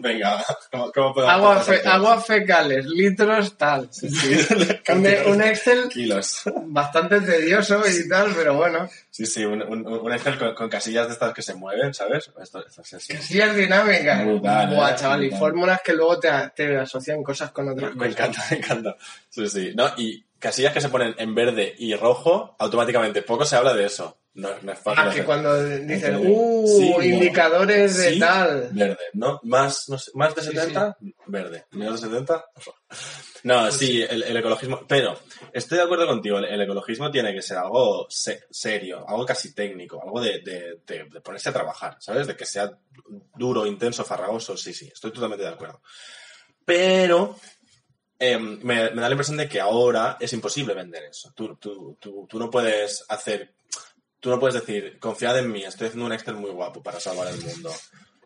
[0.01, 3.87] Venga, ¿cómo, cómo podemos Agua fe- aguas fecales, litros, tal.
[3.91, 4.37] Sí, sí.
[4.89, 6.41] Un, un Excel Kilos.
[6.65, 8.89] bastante tedioso y tal, pero bueno.
[9.11, 12.31] Sí, sí, un, un, un Excel con, con casillas de estas que se mueven, ¿sabes?
[12.41, 13.07] Esto, esto es.
[13.07, 14.25] Casillas dinámicas.
[14.25, 18.07] Brutal, Buah, eh, chaval, y fórmulas que luego te, te asocian cosas con otras Me
[18.07, 18.13] cosas.
[18.13, 18.95] encanta, me encanta.
[19.29, 19.71] Sí, sí.
[19.75, 19.87] ¿No?
[19.97, 23.21] Y casillas que se ponen en verde y rojo, automáticamente.
[23.21, 24.17] Poco se habla de eso.
[24.39, 25.03] No, no es fácil.
[25.07, 27.03] Ah, que cuando dicen, uh, Sí, no.
[27.03, 28.69] indicadores de Sí, tal.
[28.71, 29.39] Verde, ¿no?
[29.43, 30.97] Más, no sé, más de Sí, 70,
[31.27, 31.65] verde.
[31.71, 32.45] Menos de 70,
[33.43, 34.81] No, sí, el, el ecologismo.
[34.87, 35.17] Pero
[35.53, 39.53] estoy de acuerdo contigo, el, el ecologismo tiene que ser algo se- serio, algo casi
[39.53, 42.27] técnico, algo de, de- de- de ponerse a trabajar, ¿sabes?
[42.27, 42.71] De que sea
[43.35, 45.81] duro, intenso, farragoso, sí, sí, estoy totalmente de acuerdo.
[46.65, 47.35] Pero
[48.19, 51.31] eh, me, me da la impresión de que ahora es imposible vender eso.
[51.35, 53.53] Tú, tú, tú, tú no puedes hacer.
[54.19, 57.27] Tú no puedes decir, confiad en mí, estoy haciendo un Excel muy guapo para salvar
[57.29, 57.71] el mundo.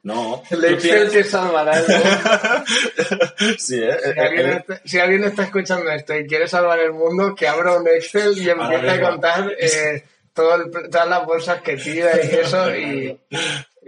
[0.04, 0.44] No.
[0.50, 3.56] El Excel tienes- que salvará el mundo.
[3.58, 3.98] sí, ¿eh?
[4.14, 7.78] Si alguien, está, si alguien está escuchando esto y quiere salvar el mundo, que abra
[7.78, 12.36] un Excel y empiece a contar eh, todo el- todas las bolsas que tira y
[12.36, 12.76] eso.
[12.76, 13.20] Y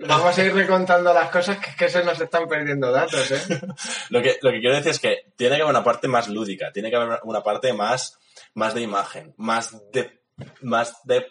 [0.07, 3.31] vamos a ir recontando las cosas que es que se nos están perdiendo datos.
[3.31, 3.59] ¿eh?
[4.09, 6.71] Lo que, lo que quiero decir es que tiene que haber una parte más lúdica,
[6.71, 8.17] tiene que haber una parte más,
[8.53, 10.21] más de imagen, más de
[10.61, 11.25] más de,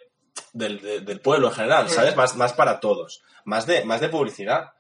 [0.53, 2.15] del, de- del pueblo en general, ¿sabes?
[2.17, 4.73] Más, más para todos, más de, más de publicidad.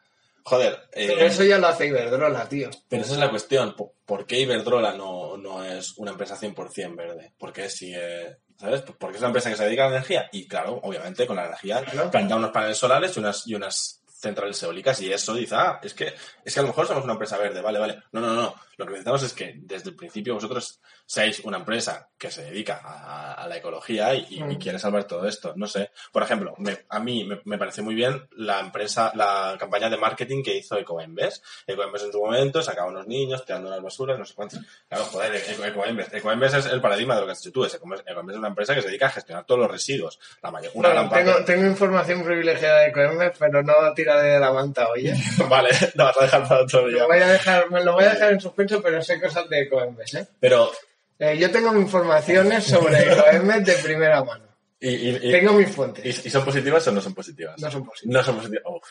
[0.46, 2.68] Joder, eh, Pero eso ya lo hace Iberdrola, tío.
[2.88, 3.74] pero esa es la cuestión.
[4.04, 7.32] ¿Por, qué Iberdrola no, no es una empresa 100% verde?
[7.38, 8.82] ¿Por qué si, eh, ¿sabes?
[8.82, 11.46] Porque es una empresa que se dedica a la energía y, claro, obviamente con la
[11.46, 12.10] energía Claro.
[12.10, 15.94] planta unos paneles solares y unas, y unas centrales eólicas y eso dice, ah, es
[15.94, 18.02] que, es que a lo mejor somos una empresa verde, vale, vale.
[18.12, 18.54] No, no, no.
[18.76, 22.80] Lo que necesitamos es que desde el principio vosotros seáis una empresa que se dedica
[22.82, 25.52] a, a la ecología y, quiere salvar todo esto.
[25.56, 25.90] No sé.
[26.10, 29.98] Por ejemplo, me- a mí me, me pareció muy bien la empresa, la campaña de
[29.98, 31.42] marketing que hizo Ecoembes.
[31.66, 34.60] Ecoembes en su momento sacaba unos niños tirando las basuras, no sé cuántos.
[34.88, 36.12] Claro, joder, Eco- Ecoembes.
[36.14, 37.64] Ecoembes es el paradigma de lo que has dicho tú.
[37.66, 40.18] Ecoembes, Ecoembes es una empresa que se dedica a gestionar todos los residuos.
[40.42, 41.24] La mayor, una Bueno, gran parte.
[41.32, 45.08] tengo, tengo información privilegiada de Coembes, pero no tiraré de la manta hoy.
[45.08, 45.14] ¿eh?
[45.50, 47.00] Vale, lo vas a dejar para otro día.
[47.02, 49.68] Lo voy a dejar, me lo voy a dejar en suspenso, pero sé cosas de
[49.68, 50.14] Coembes.
[50.14, 50.26] ¿eh?
[50.40, 50.70] Pero,
[51.18, 54.46] Eh, yo tengo informaciones sobre Coembes de primera mano.
[54.80, 56.24] y, Tengo mis fuentes.
[56.26, 57.60] y- son positivas o no son positivas?
[57.60, 58.14] No son posibles.
[58.16, 58.64] No son positivas.
[58.66, 58.82] Uf.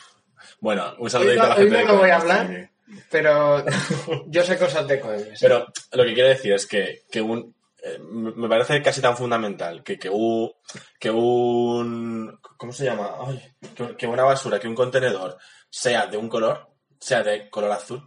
[0.60, 2.70] Bueno, un Hoy saludito no, a la hoy gente no de lo voy a hablar,
[3.10, 3.64] pero
[4.26, 5.28] yo sé cosas de Coembes.
[5.42, 5.46] ¿eh?
[5.46, 9.16] Pero lo que quiero decir es que, que un, eh, me me parece casi tan
[9.16, 10.50] fundamental que, que, un,
[10.98, 12.38] que un...
[12.56, 13.10] ¿Cómo se llama?
[13.26, 13.42] Ay,
[13.74, 15.36] que, que una basura, que un contenedor
[15.70, 16.68] sea de un color,
[16.98, 18.02] sea de color azul,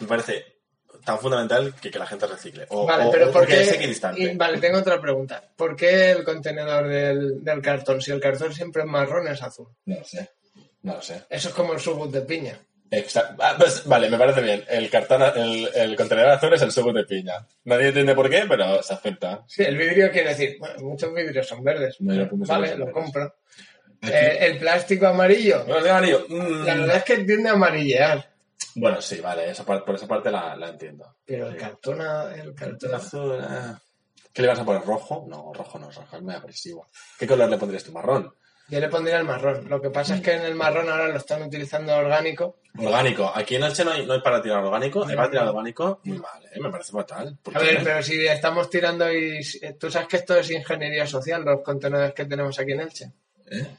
[0.00, 0.51] me parece
[1.04, 2.66] tan fundamental que, que la gente recicle.
[2.70, 3.62] O, Vale, o- pero o ¿por porque qué?
[3.62, 4.22] es equidistante.
[4.22, 5.42] y- vale, tengo otra pregunta.
[5.56, 8.00] ¿Por qué el contenedor del, del cartón?
[8.00, 9.68] Si el cartón siempre es marrón, es azul.
[9.86, 10.30] No lo sé.
[10.82, 11.22] No lo sé.
[11.30, 12.58] Eso es como el subut de piña.
[12.90, 14.64] Exa- ah, pues, vale, me parece bien.
[14.68, 17.46] El cartón, el, el contenedor azul es el sugo de piña.
[17.64, 19.42] Nadie entiende por qué, pero se acepta.
[19.46, 21.96] Sí, el vidrio quiere decir, bueno, muchos vidrios son verdes.
[22.00, 23.34] No, yo vale, lo compro.
[24.02, 26.64] Eh, el plástico amarillo, Bueno, digo, amarillo, mm.
[26.66, 28.31] la verdad es que tiende a amarillear.
[28.74, 31.16] Bueno, sí, vale, esa par- por esa parte la, la entiendo.
[31.24, 32.00] Pero el cartón,
[32.34, 33.80] el cartón azul, ah.
[34.32, 34.82] ¿Qué le vas a poner?
[34.82, 35.26] ¿Rojo?
[35.28, 36.88] No, rojo no, rojo es muy agresivo.
[37.18, 37.92] ¿Qué color le pondrías tú?
[37.92, 38.34] ¿Marrón?
[38.68, 39.68] Yo le pondría el marrón.
[39.68, 42.60] Lo que pasa es que en el marrón ahora lo están utilizando orgánico.
[42.78, 43.30] Orgánico.
[43.34, 45.04] Aquí en Elche no hay, no hay para tirar orgánico.
[45.06, 46.00] Hay para tirar orgánico.
[46.04, 46.58] Muy mal, ¿eh?
[46.60, 47.36] Me parece fatal.
[47.42, 47.66] ¿Por A qué?
[47.66, 49.40] ver, pero si estamos tirando y...
[49.78, 53.12] Tú sabes que esto es ingeniería social, los contenedores que tenemos aquí en Elche.
[53.50, 53.76] ¿Eh?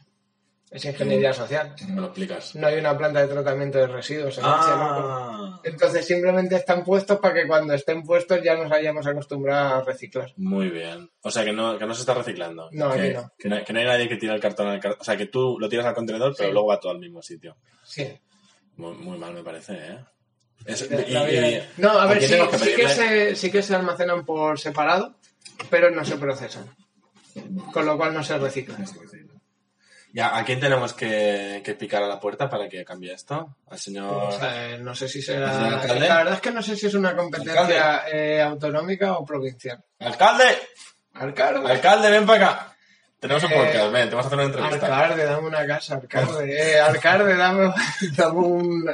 [0.74, 1.76] Es ingeniería social.
[1.88, 2.56] Me lo explicas.
[2.56, 4.50] No hay una planta de tratamiento de residuos en ¿no?
[4.52, 9.84] Ah, Entonces simplemente están puestos para que cuando estén puestos ya nos hayamos acostumbrado a
[9.84, 10.34] reciclar.
[10.36, 11.12] muy bien.
[11.22, 12.70] O sea, que no, que no se está reciclando.
[12.72, 13.32] No, que, aquí no.
[13.38, 15.00] Que no, hay- que no hay nadie que tire el cartón al cartón.
[15.02, 16.54] O sea, que tú lo tiras al contenedor, pero Sí.
[16.54, 17.56] luego va todo al mismo sitio.
[17.84, 18.12] Sí.
[18.78, 20.00] Muy, muy mal me parece, ¿eh?
[20.66, 23.52] Es- La y- vida- y- no, a ver, sí, que sí, que pedirle- se, sí
[23.52, 25.16] que se almacenan por separado,
[25.70, 26.66] pero no se procesan.
[27.72, 28.84] Con lo cual no se reciclan.
[30.16, 33.56] Ya, ¿a quién tenemos que, que picar a la puerta para que cambie esto?
[33.68, 34.32] Al señor...
[34.80, 35.68] No sé si ¿Señor será.
[35.80, 36.08] alcalde?
[36.08, 39.84] La verdad es que no sé si es una competencia eh, autonómica o provincial.
[40.00, 40.46] ¡Alcalde!
[41.16, 41.72] Alcalde.
[41.72, 42.76] ¡Alcalde, ven para acá!
[43.20, 44.86] Tenemos un Eh, podcast, ven, te vamos a hacer una entrevista.
[45.00, 46.74] Alcalde, dame una casa, alcalde.
[46.74, 47.74] Eh, alcalde, dame,
[48.18, 48.86] dame un.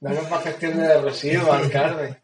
[0.00, 2.22] Dame para gestión de residuos, alcalde.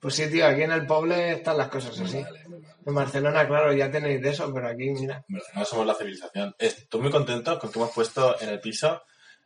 [0.00, 2.22] Pues sí, tío, aquí en el pueblo están las cosas así.
[2.22, 2.44] Vale.
[2.88, 5.22] En Barcelona, claro, ya tenéis de eso, pero aquí, mira.
[5.28, 6.54] En no somos la civilización.
[6.58, 9.02] Estoy muy contento con que hemos puesto en el piso.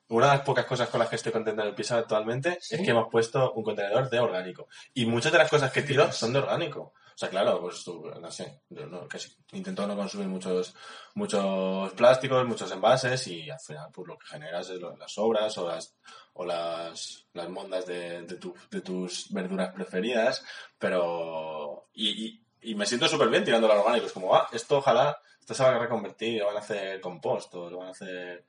[0.09, 2.77] Una de las pocas cosas con las que estoy contento en el piso actualmente ¿Sí?
[2.77, 4.69] es que hemos puesto un contenedor de orgánico.
[4.95, 6.93] Y muchas de las cosas que tiro son de orgánico.
[7.15, 10.75] O sea, claro, pues tú, no sé, yo no, casi intento no consumir muchos,
[11.15, 15.57] muchos plásticos, muchos envases y al final pues lo que generas es lo- las sobras
[15.59, 15.95] o las,
[16.35, 20.45] o las, las mondas de, de, tu- de tus verduras preferidas,
[20.79, 21.89] pero...
[21.93, 24.07] Y, y- y me siento súper bien tirando al orgánico.
[24.07, 27.55] Es como, ah, esto ojalá, esto se va a reconvertir, lo van a hacer compost
[27.55, 28.45] o lo van a hacer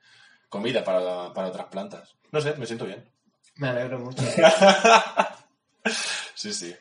[0.49, 2.15] comida para, para otras plantas.
[2.31, 3.03] No sé, me siento bien.
[3.55, 4.23] Me alegro mucho.
[6.35, 6.75] Sí, sí.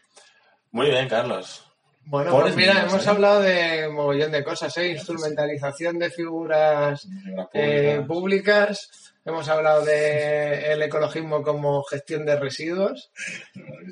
[0.70, 1.64] Muy bien, Carlos.
[2.04, 3.10] Bueno, pues mira, hemos ¿eh?
[3.10, 4.88] hablado de mogollón de cosas, ¿eh?
[4.88, 7.06] Instrumentalización de figuras
[7.52, 9.12] eh, públicas.
[9.24, 13.12] Hemos hablado de el ecologismo como gestión de residuos.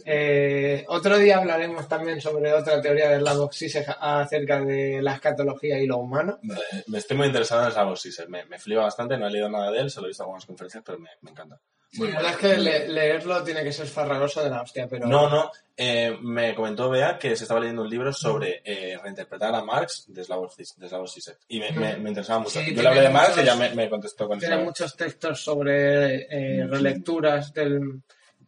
[0.05, 5.79] Eh, otro día hablaremos también sobre otra teoría del lago Zizek acerca de la escatología
[5.79, 6.41] y lo humano.
[6.89, 8.29] Me estoy muy interesado en Slavoj Zizek.
[8.29, 10.83] Me, me flipa bastante, no he leído nada de él, solo he visto algunas conferencias,
[10.85, 11.61] pero me, me encanta.
[11.99, 15.07] La verdad es que le- leerlo tiene que ser farragoso de la hostia, pero...
[15.07, 15.51] No, no.
[15.77, 20.05] eh, me comentó Bea que se estaba leyendo un libro sobre eh, reinterpretar a Marx
[20.09, 21.39] de Slavoj de Slavoj Zizek.
[21.49, 22.61] Y me, me- me interesaba mucho.
[22.61, 24.97] Sí, Yo le hablé de Marx muchos- y ya me, me contestó con Tiene muchos
[24.97, 28.03] textos sobre eh, relecturas del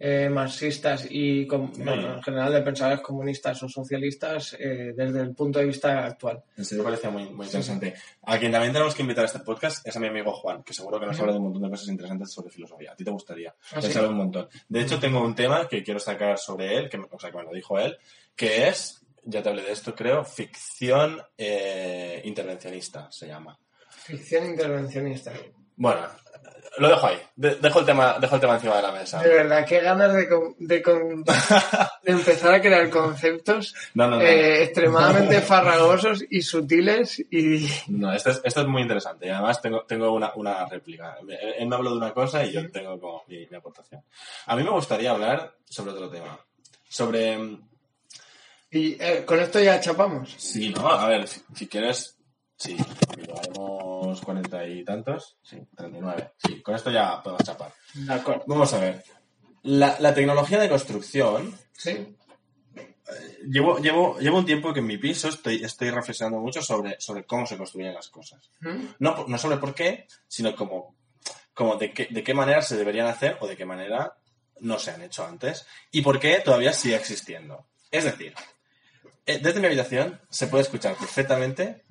[0.04, 5.60] eh, marxistas y bueno, en general de pensadores comunistas o socialistas eh, desde el punto
[5.60, 6.42] de vista actual.
[6.56, 7.94] En serio parecía muy, muy interesante.
[8.24, 10.74] A quien también tenemos que invitar a este podcast es a mi amigo Juan, que
[10.74, 12.90] seguro que nos habla de un montón de cosas interesantes sobre filosofía.
[12.90, 13.54] A ti te gustaría.
[13.72, 13.92] ¿Ah, sí?
[13.92, 14.48] sabe un montón.
[14.68, 17.44] De hecho, tengo un tema que quiero sacar sobre él, que, o sea, que me
[17.44, 17.96] lo dijo él,
[18.34, 23.56] que es, ya te hablé de esto, creo, ficción eh, intervencionista, se llama.
[23.88, 25.32] Ficción intervencionista.
[25.82, 26.00] Bueno,
[26.78, 27.18] lo dejo ahí.
[27.34, 29.20] De- dejo, el tema, dejo el tema encima de la mesa.
[29.20, 31.24] De verdad, qué ganas de, con- de, con-
[32.04, 34.22] de empezar a crear conceptos No, no, no.
[34.22, 37.68] eh, extremadamente farragosos y sutiles y...
[37.88, 39.26] No, esto es, esto es muy interesante.
[39.26, 41.16] Y además tengo, tengo una, una réplica.
[41.58, 44.02] Él me habló de una cosa y yo tengo como mi, mi aportación.
[44.46, 46.38] A mí me gustaría hablar sobre otro tema.
[46.88, 47.38] Sobre...
[48.70, 50.32] y eh, con esto ya chapamos.
[50.38, 52.16] Sí, no, a ver, si, si quieres...
[52.56, 52.76] Sí,
[54.20, 55.38] cuarenta y tantos.
[55.42, 56.32] Sí, 39.
[56.36, 57.72] Sí, con esto ya podemos chapar.
[57.94, 58.44] De acuerdo.
[58.46, 59.04] Vamos a ver.
[59.62, 62.16] La, la tecnología de construcción Sí.
[63.48, 67.24] Llevo, llevo, llevo un tiempo que en mi piso estoy, estoy reflexionando mucho sobre, sobre
[67.24, 68.50] cómo se construyen las cosas.
[68.60, 68.84] ¿Mm?
[69.00, 70.94] No, no sobre por qué, sino como,
[71.52, 74.16] como de, qué, de qué manera se deberían hacer o de qué manera
[74.60, 77.66] no se han hecho antes y por qué todavía sigue existiendo.
[77.90, 78.32] Es decir,
[79.26, 81.82] eh, desde mi habitación se puede escuchar perfectamente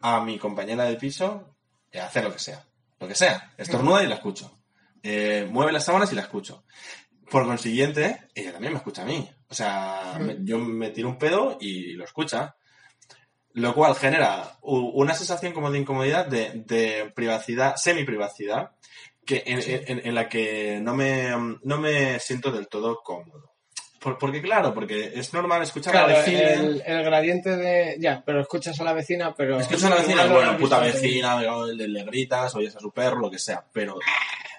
[0.00, 1.53] a mi compañera de piso eh,
[2.00, 2.64] hacer lo que sea.
[3.00, 3.52] Lo que sea.
[3.56, 4.58] Estornuda y la escucho.
[5.02, 6.64] Eh, mueve las sábanas y la escucho.
[7.30, 9.28] Por consiguiente, ella también me escucha a mí.
[9.48, 12.56] O sea, me- yo me tiro un pedo y lo escucha.
[13.52, 18.72] Lo cual genera una sensación como de incomodidad, de, de privacidad, semi-privacidad,
[19.24, 21.30] que en, en- en la que no me,
[21.62, 23.53] no me siento del todo cómodo.
[24.04, 26.40] Por- porque claro, porque es normal escuchar a la vecina.
[26.52, 27.96] el, el gradiente de...
[27.98, 29.58] Ya, pero escuchas a la vecina, pero...
[29.58, 31.40] Escuchas a la vecina, bueno, puta visto vecina,
[31.72, 33.96] le, gritas, oyes a su perro, lo que sea, pero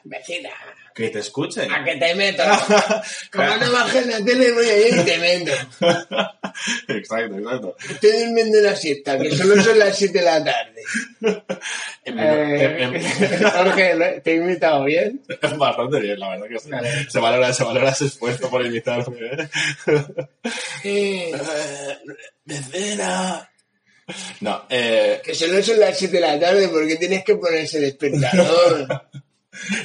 [0.04, 0.50] Vecina,
[0.96, 1.68] que te escuche.
[1.70, 2.42] a que te meto.
[3.32, 5.52] Como no bajes la tele, voy a ir y te meto.
[6.88, 7.76] exacto, exacto.
[7.90, 10.82] Estoy durmiendo la siesta, que solo son las 7 de la tarde.
[12.08, 13.02] Eh,
[13.52, 15.24] Jorge, ¿lo- ¿te he invitado bien?
[15.58, 16.70] Bastante bien, la verdad que sí.
[17.10, 19.50] Se valora, se valora ese esfuerzo por invitarme.
[20.84, 21.32] Eh,
[22.46, 23.50] Vecina.
[24.42, 28.88] No, eh, que solo son las 7 de la tarde porque tienes que ponerse despertador.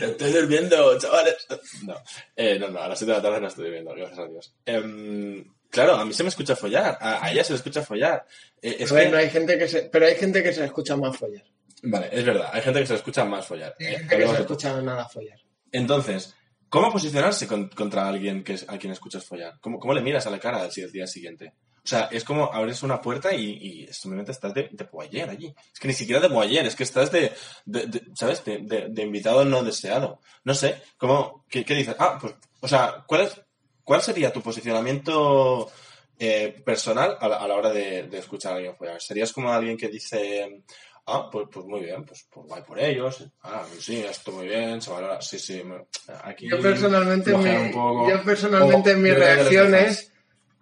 [0.00, 1.46] Estoy durmiendo, chavales.
[1.84, 1.96] No,
[2.36, 4.54] eh, no, no, a las 7 de la tarde no estoy durmiendo, gracias a Dios.
[4.66, 8.26] Em, claro, a mí se me escucha follar, a, a ella se le escucha follar.
[8.62, 9.82] Eh, es A ver, que- no hay gente que se...
[9.84, 11.44] Pero hay gente que se le escucha más follar.
[11.82, 13.74] Vale, es verdad, hay gente que se le escucha más follar.
[13.80, 15.38] Hay Eh, gente que se escucha nada follar.
[15.72, 16.34] Entonces,
[16.68, 19.54] ¿cómo posicionarse con- contra alguien que a quien escuchas follar?
[19.60, 21.54] ¿Cómo, cómo le miras a la cara al si- el día siguiente?
[21.82, 23.52] O sea, es como abres una puerta y,
[23.88, 25.54] y simplemente estás de, de poayer allí.
[25.72, 27.32] Es que ni siquiera de poayer, es que estás de,
[27.64, 28.44] de- de- ¿sabes?
[28.44, 30.20] De, invitado no deseado.
[30.44, 31.96] No sé, ¿cómo, qué, qué dices?
[31.98, 33.40] Ah, pues, o sea, ¿cuál, es,
[33.82, 35.70] cuál sería tu posicionamiento
[36.18, 39.00] eh, personal a la, a la hora de, de escuchar a alguien follar?
[39.00, 40.62] ¿Serías como alguien que dice,
[41.06, 44.82] ah, pues, pues muy bien, pues, pues guay por ellos, ah, sí, esto muy bien,
[44.82, 45.86] se valora, sí, sí, me-
[46.24, 46.48] aquí...
[46.48, 47.32] Yo personalmente,
[47.72, 48.08] poco.
[48.10, 49.98] yo personalmente O mi yo creo que reacción les dejas.
[49.98, 50.12] es,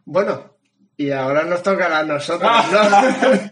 [0.04, 0.47] bueno,
[0.98, 3.50] y ahora nos tocará a nosotros, ¿no?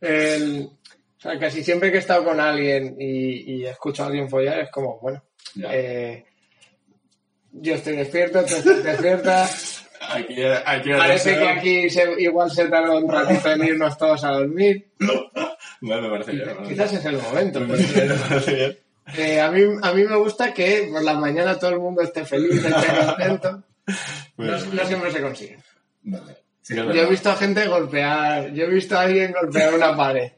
[0.06, 0.68] El-
[1.16, 4.60] o sea, casi siempre que he estado con alguien y, y escucho a alguien follar
[4.60, 5.20] es como, bueno,
[5.68, 6.24] eh,
[7.52, 9.48] yo estoy despierto, tú estás despierta,
[10.10, 14.30] Aquí, aquí parece que aquí se- igual se tarda un ratito en irnos todos a
[14.30, 14.92] dormir,
[15.80, 16.56] Bueno, me parece bien.
[16.68, 17.60] quizás es el momento.
[19.16, 22.24] Eh, a, mí, a mí me gusta que por la mañana todo el mundo esté
[22.24, 23.64] feliz, esté contento.
[24.36, 25.58] Muy No, no siempre se consigue.
[26.02, 26.36] Vale.
[26.68, 30.32] Sí Yo he visto a gente golpear, yo he visto a alguien golpear una pared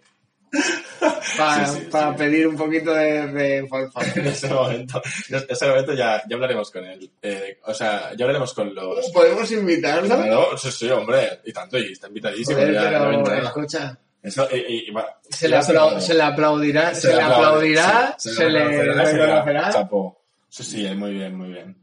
[1.37, 2.18] para, Sí, sí, para sí.
[2.18, 3.68] pedir un poquito de, de.
[4.16, 7.11] En ese momento, en ese momento ya, ya hablaremos con él.
[7.22, 9.11] Eh, o sea, ya hablaremos con los...
[9.11, 10.07] ¿Podemos invitarlo?
[10.16, 11.41] Claro, sí, sí, hombre.
[11.45, 12.59] Y tanto, y está invitadísimo.
[12.59, 13.39] Joder, ya, ya pero vendrá.
[13.39, 18.64] escucha, Eso, y, y- y va- se le, se aplaudirá, se, le aplaudirá, se, le
[18.64, 19.70] reconocerá, se le reconocerá.
[19.72, 20.22] chapó.
[20.49, 21.76] Sí, sí, muy bien, muy bien.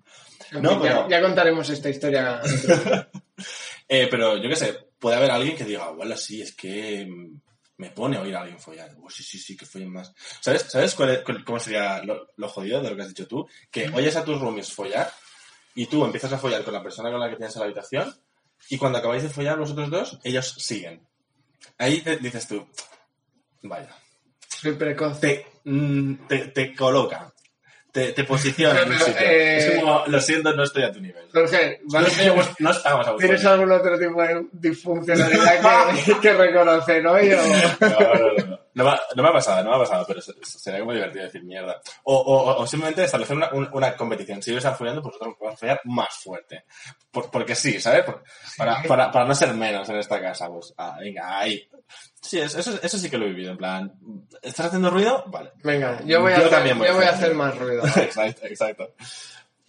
[0.52, 2.42] En No, fin, ya- pero- ya, contaremos esta historia.
[3.88, 7.40] Eh, pero yo qué sé, puede haber alguien que diga, bueno, sí, es que mm,
[7.78, 8.96] me pone a oír a alguien follar.
[9.02, 10.14] Oh, sí, sí, sí, que follen más.
[10.42, 13.28] ¿Sabes, ¿sabes cuál es- cuál- cómo sería lo, lo jodido de lo que has dicho
[13.28, 13.48] tú?
[13.72, 15.12] Que oyes a tus roomies follar
[15.76, 18.16] y tú empiezas a follar con la persona con la que tienes en la habitación
[18.70, 21.08] y cuando acabáis de follar vosotros dos, ellos siguen.
[21.78, 22.68] Ahí te- dices tú,
[23.62, 23.96] vaya,
[24.50, 25.20] Soy precoz.
[25.20, 27.32] te, mm, te, te coloca,
[27.98, 29.14] te, te posiciona en un sitio.
[29.22, 31.24] eh, Es como, lo siento, no estoy a tu nivel.
[31.34, 36.34] Jorge, No, vuest- no estamos a vuestro ¿Tienes algún otro tipo de disfuncionalidad que, que
[36.34, 37.30] reconocer hoy?
[37.30, 38.60] No, no, no, no.
[38.78, 40.94] No me, ha- no me ha pasado, no me ha pasado, pero se- sería como
[40.94, 41.82] divertido decir mierda.
[42.04, 44.42] O, o, o simplemente establecer una, un- una competición.
[44.42, 46.64] Si yo están follando, pues nosotros vamos a follar más fuerte.
[47.12, 48.04] Por- porque sí, ¿sabes?
[48.06, 48.24] Por-
[48.58, 50.48] para, para, para no ser menos en esta casa.
[50.48, 51.68] Pues, ah, venga, ahí.
[52.22, 53.52] Sí, eso, eso, sí que lo he vivido.
[53.52, 53.94] En plan,
[54.42, 55.24] ¿estás haciendo ruido?
[55.28, 55.52] Vale.
[55.64, 57.58] Venga, yo voy a, Yo hacer, también voy a yo voy a hacer hacer más
[57.58, 57.84] ruido.
[57.96, 58.94] exacto, exacto.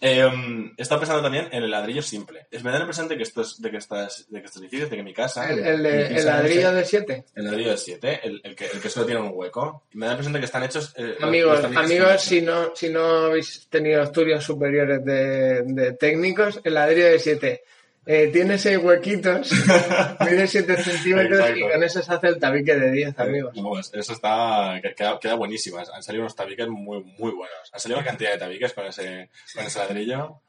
[0.01, 0.29] Eh,
[0.77, 2.47] he estado pensando también en el ladrillo simple.
[2.51, 4.89] Es, me da la impresión de que estos, de que estas, de que estos edificios,
[4.89, 5.49] de que mi casa.
[5.49, 7.25] El, el, ladrillo de 7.
[7.35, 9.83] el ladrillo de 7, el, el, que, el que solo tiene un hueco.
[9.93, 10.93] Me da la impresión de que están hechos.
[10.97, 16.75] eh, Amigos, amigos, si no, si no habéis tenido estudios superiores de, de técnicos, el
[16.75, 17.63] ladrillo de 7
[18.05, 19.51] eh, tiene 6 huequitos,
[20.21, 23.19] mide 7 centímetros y con eso se hace el tabique de 10, hechos.
[23.19, 23.55] amigos.
[23.55, 24.79] No, eso está.
[24.81, 25.77] que- Queda, queda buenísimo.
[25.77, 27.69] Han salido unos tabiques muy, muy buenos.
[27.71, 30.41] Han salido una cantidad de tabiques con ese, con ese ladrillo.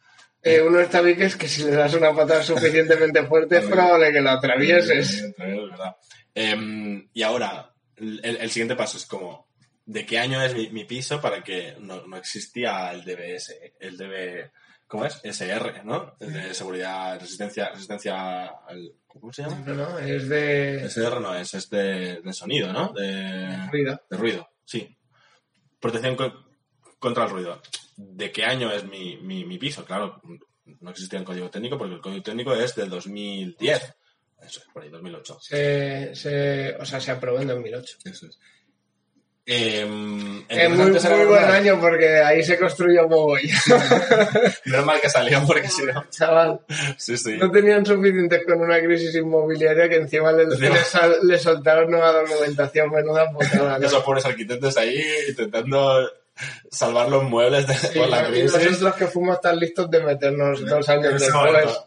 [0.42, 4.30] Eh, unos tabiques que si le das una patada suficientemente fuerte es probable que lo
[4.30, 5.30] atravieses.
[6.34, 9.48] Em, y ahora, el, el siguiente paso es como.
[9.86, 13.54] ¿De qué año es mi, mi piso para que no, no existía el DBS?
[13.80, 14.48] El DB.
[14.90, 15.20] ¿Cómo es?
[15.22, 16.16] SR, ¿no?
[16.18, 18.92] El de seguridad, resistencia, resistencia al.
[19.06, 19.62] ¿Cómo se llama?
[19.64, 22.92] No, no, es de SR no es, es de, de sonido, ¿no?
[22.92, 24.02] De, ruido.
[24.10, 24.96] de ruido, sí.
[25.78, 26.44] Protección co-
[26.98, 27.62] contra el ruido.
[27.96, 29.84] ¿De qué año es mi, mi, mi piso?
[29.84, 30.20] Claro,
[30.80, 33.94] no existía el código técnico porque el código técnico es del 2010.
[34.42, 35.38] Eso es, por ahí, 2008.
[35.40, 37.98] Se, se, o sea, se aprobó en 2008.
[38.06, 38.38] Eso es.
[39.52, 40.92] Em, Es muy,
[41.26, 43.50] buen año porque ahí se construyó mogollón.
[44.64, 46.04] Menos mal que salió porque si no.
[46.08, 46.60] Chaval,
[46.96, 47.36] Sí, sí.
[47.36, 50.44] no tenían suficientes con una crisis inmobiliaria que encima le,
[51.24, 53.76] le soltaron nueva documentación, menuda putada.
[53.80, 53.84] ¿no?
[53.86, 56.08] Esos pobres arquitectos ahí intentando
[56.70, 58.52] salvar los muebles de, Sí, por la crisis.
[58.54, 61.80] nosotros que fuimos tan listos de meternos dos años después.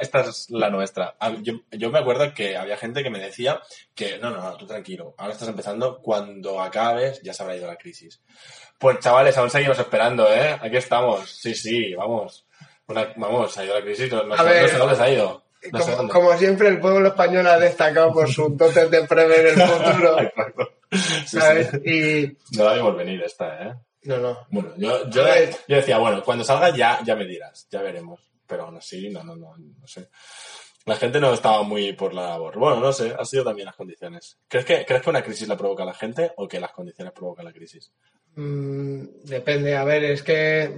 [0.00, 1.14] esta es la nuestra.
[1.42, 3.60] Yo, yo me acuerdo que había gente que me decía
[3.94, 7.66] que no, no, no, tú tranquilo, ahora estás empezando, cuando acabes ya se habrá ido
[7.66, 8.20] la crisis.
[8.78, 10.58] Pues chavales, aún seguimos esperando, ¿eh?
[10.60, 11.30] Aquí estamos.
[11.30, 12.46] Sí, sí, vamos.
[12.86, 15.44] Una- vamos, ha ido la crisis, no, A ver, no se ha ido.
[15.70, 16.12] No Como, dónde.
[16.14, 20.72] como siempre, el pueblo español ha destacado por sus dotes de prever el futuro, Exacto.
[20.90, 21.68] Sí, ¿sabes?
[21.84, 22.36] sí.
[22.50, 23.74] Y No la vimos venir esta, ¿eh?
[24.04, 24.46] No, no.
[24.50, 25.22] Bueno, yo, yo,
[25.68, 28.20] yo decía, bueno, cuando salga ya, ya me dirás, ya veremos.
[28.46, 30.08] Pero aún así, no, no, no, no sé.
[30.86, 32.58] La gente no estaba muy por la labor.
[32.58, 34.38] Bueno, no sé, ha sido también las condiciones.
[34.48, 37.44] ¿Crees que, ¿Crees que una crisis la provoca la gente o que las condiciones provocan
[37.44, 37.92] la crisis?
[38.34, 40.74] Mm, depende, a ver, es que.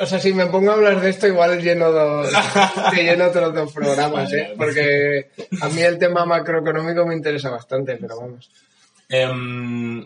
[0.00, 2.28] O sea, si me pongo a hablar de esto, igual lleno dos,
[2.90, 4.52] te lleno otros dos programas, ¿eh?
[4.58, 5.30] Porque
[5.60, 8.50] a mí el tema macroeconómico me interesa bastante, pero vamos.
[9.08, 10.04] Em,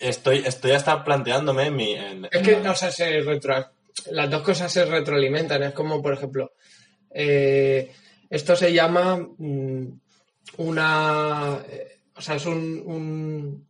[0.00, 1.92] estoy, estoy hasta planteándome mi...
[1.94, 3.70] en- Es que, en la- o sea, se retro-
[4.10, 5.62] las dos cosas se retroalimentan.
[5.62, 6.52] Es como, por ejemplo,
[7.10, 7.92] eh,
[8.30, 9.86] esto se llama mm,
[10.58, 11.62] una.
[11.68, 13.66] eh, o sea, es un, un-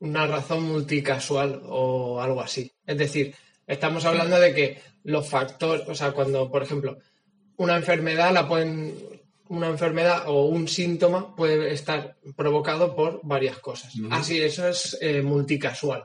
[0.00, 2.70] una razón multicasual o algo así.
[2.86, 3.34] Es decir,
[3.66, 6.98] estamos hablando de que los factores, o sea, cuando, por ejemplo,
[7.56, 8.94] una enfermedad la pueden.
[9.48, 13.94] Una enfermedad o un síntoma puede estar provocado por varias cosas.
[14.10, 16.04] Así, eso es eh, multicasual.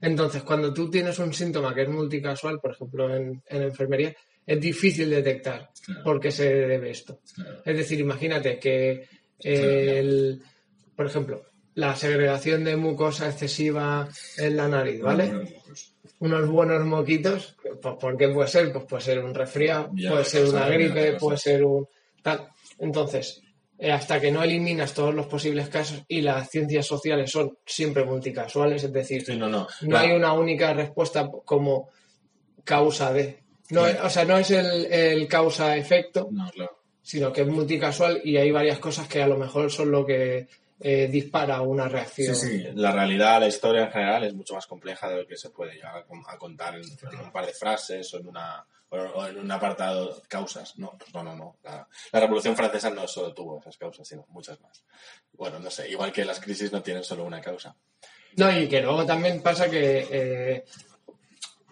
[0.00, 4.14] Entonces, cuando tú tienes un síntoma que es multicasual, por ejemplo, en, en enfermería,
[4.46, 6.04] es difícil detectar Claro.
[6.04, 7.20] por qué se debe esto.
[7.34, 7.62] Claro.
[7.64, 9.08] Es decir, imagínate que,
[9.42, 10.42] eh, el-
[10.94, 11.44] por ejemplo,
[11.74, 15.32] la segregación de mucosa excesiva en la nariz, ¿vale?
[16.20, 18.72] Unos buenos moquitos, pues ¿por qué puede ser?
[18.72, 21.86] Pues puede ser un resfriado, Ya, puede ser una gripe, puede ser un
[22.22, 22.48] tal.
[22.78, 23.42] Entonces,
[23.78, 28.04] eh, hasta que no eliminas todos los posibles casos y las ciencias sociales son siempre
[28.04, 29.66] multicasuales, es decir, Sí, no, no.
[29.82, 31.88] no La- hay una única respuesta como
[32.64, 33.38] causa de.
[33.70, 33.82] No.
[34.02, 36.78] O sea, no es el, el causa-efecto, No, claro.
[37.02, 40.48] sino que es multicasual y hay varias cosas que a lo mejor son lo que
[40.80, 42.34] eh, dispara una reacción.
[42.34, 45.36] Sí, sí, la realidad, la historia en general es mucho más compleja de lo que
[45.36, 48.96] se puede llegar a contar en, en un par de frases o en, una, o
[48.96, 50.78] o en un apartado causas.
[50.78, 51.56] No, pues no, no, no.
[51.64, 54.82] La, la Revolución Francesa no solo tuvo esas causas, sino muchas más.
[55.32, 57.76] Bueno, no sé, igual que las crisis no tienen solo una causa.
[58.36, 60.64] No, y que luego también pasa que eh,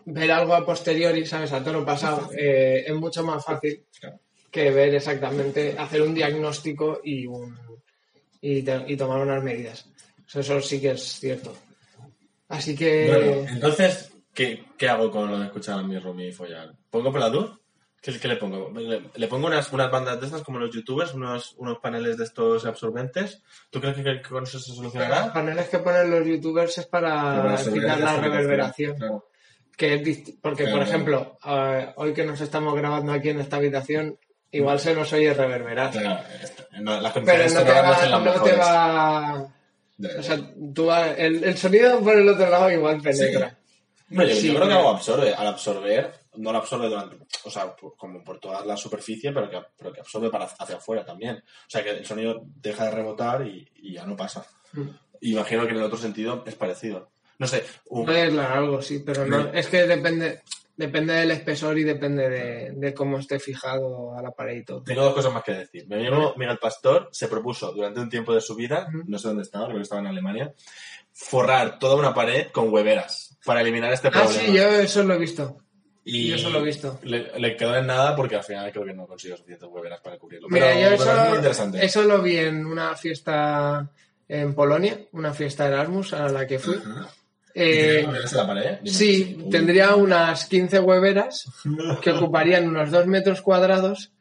[0.06, 1.52] ver algo a posteriori, ¿sabes?
[1.52, 4.20] A toro pasado, eh, es mucho más fácil Claro.
[4.50, 7.58] que ver exactamente, hacer un diagnóstico y, un,
[8.40, 9.86] y, te- y tomar unas medidas.
[10.26, 11.56] Eso, eso sí que es cierto.
[12.48, 13.06] Así que...
[13.08, 16.72] Bueno, entonces, ¿qué, qué hago con lo de escuchar a mi roomie y follar?
[16.90, 17.58] ¿Pongo Peladur?
[18.00, 18.70] ¿Qué, qué le pongo?
[18.78, 22.22] ¿Le, le pongo unas, unas bandas de estas como los youtubers, unos, unos paneles de
[22.24, 23.42] estos absorbentes?
[23.70, 25.32] ¿Tú crees que, que con eso se Los solucionará?
[25.32, 28.96] paneles que ponen los youtubers es para quitar la reverberación.
[28.96, 29.26] Claro.
[29.76, 30.82] Que es porque, por Claro.
[30.84, 34.16] ejemplo, eh, hoy que nos estamos grabando aquí en esta habitación,
[34.52, 35.88] igual se nos oye reverberar.
[36.42, 39.48] Esta- no, las Pero no te no va, no te va-
[40.18, 40.38] O sea,
[40.74, 43.58] tú va- el, el sonido por el otro lado igual penetra.
[44.10, 45.34] Hombre, yo, Sí, yo creo que algo absorbe.
[45.34, 49.50] Al absorber, no lo absorbe durante, o sea, por- como por toda la superficie, pero
[49.50, 51.36] que, pero que absorbe para hacia afuera también.
[51.36, 54.46] O sea, que el sonido deja de rebotar y, y ya no pasa.
[54.72, 54.88] Mm.
[55.22, 57.10] Imagino que en el otro sentido es parecido.
[57.38, 60.42] No sé, un- Puede aislar algo, sí, pero no, es que depende,
[60.76, 64.82] depende del espesor y depende de, de cómo esté fijado a la pared y todo.
[64.82, 65.86] tengo dos cosas más que decir.
[65.88, 69.42] Mi amigo Miguel Pastor se propuso durante un tiempo de su vida, no sé dónde
[69.42, 70.54] estaba, creo que estaba en Alemania,
[71.12, 74.32] forrar toda una pared con hueveras para eliminar este Ah, problema.
[74.40, 75.58] sí, yo eso lo he visto.
[76.04, 77.00] Y yo eso lo he visto.
[77.02, 80.18] Le, le quedó en nada porque al final creo que no consiguió suficientes hueveras para
[80.18, 80.48] cubrirlo.
[80.50, 81.84] Mira, pero, yo pero es muy eso, interesante.
[81.84, 83.90] eso lo vi en una fiesta
[84.28, 86.76] en Polonia, una fiesta Erasmus a la que fui.
[87.54, 88.78] Eh, ¿Tiene hueveras en la pared?
[88.82, 91.46] Dime sí, tendría unas 15 hueveras
[92.02, 94.12] que ocuparían unos 2 metros cuadrados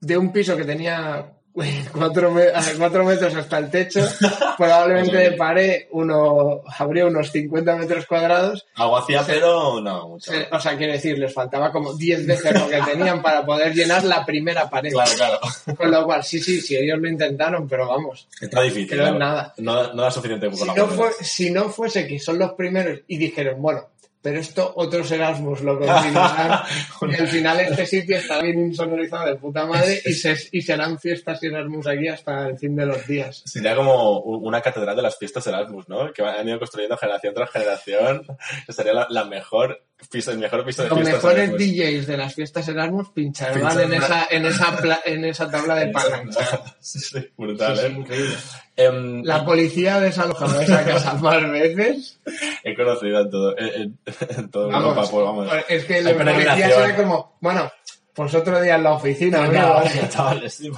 [0.00, 1.32] de un piso que tenía
[1.92, 4.00] 4 metros hasta el techo.
[4.56, 8.66] Probablemente de pared uno, habría unos 50 metros cuadrados.
[8.76, 10.32] Algo hacía, pero no mucho.
[10.50, 14.04] O sea, quiero decir, les faltaba como 10 veces lo que tenían para poder llenar
[14.04, 14.92] la primera pared.
[14.92, 15.40] Claro, claro.
[15.76, 18.28] Con lo cual, sí, sí, sí, ellos lo intentaron, pero vamos.
[18.40, 18.88] Está difícil.
[18.90, 19.18] Pero claro.
[19.18, 19.54] nada.
[19.58, 22.38] No, da- no da suficiente con Si la no, fue, si no fuese que son
[22.38, 23.88] los primeros y dijeron, bueno,
[24.22, 26.62] pero esto otros Erasmus lo continuarán
[27.10, 30.98] y al final este sitio está bien insonorizado de puta madre y, se, y serán
[30.98, 33.42] fiestas y Erasmus aquí hasta el fin de los días.
[33.44, 36.12] Sería como una catedral de las fiestas Erasmus, ¿no?
[36.12, 38.24] Que han ido construyendo generación tras generación.
[38.68, 41.60] Sería la, la mejor el mejor piso de Los mejores Erasmus.
[41.76, 43.92] DJs de las fiestas Erasmus pincharán Pincharán.
[43.92, 46.62] en esa, en, esa pla- en esa tabla de palanca.
[46.80, 47.88] Sí, sí, brutal, ¿eh?
[47.88, 48.34] increíble.
[48.76, 52.18] Em, La policía ha desalojado esa casa más veces.
[52.64, 53.98] He conocido en todo, en,
[54.36, 55.48] en todo Vamos, Europa, pues vamos.
[55.68, 57.70] es que la policía será como, bueno,
[58.14, 60.70] pues otro día en la oficina, Venga, chavales, sí,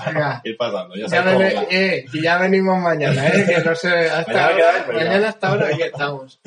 [0.45, 0.95] ir pasando.
[0.95, 3.45] Ya Ya eh, y ya venimos mañana, ¿eh?
[3.47, 6.41] Que no sé, hasta Mañana ahora, mañana hasta ahora aquí estamos.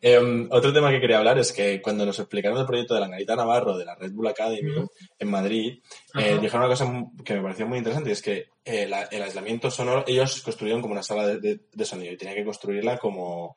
[0.00, 3.06] Em, otro tema que quería hablar es que cuando nos explicaron el proyecto de la
[3.06, 4.70] Angarita Navarro de la Red Bull Academy
[5.18, 5.80] en Madrid,
[6.14, 6.92] eh, dijeron una cosa
[7.24, 10.82] que me pareció muy interesante, y es que eh, la- el aislamiento sonoro, ellos construyeron
[10.82, 13.56] como una sala de, de- de sonido y tenían que construirla como,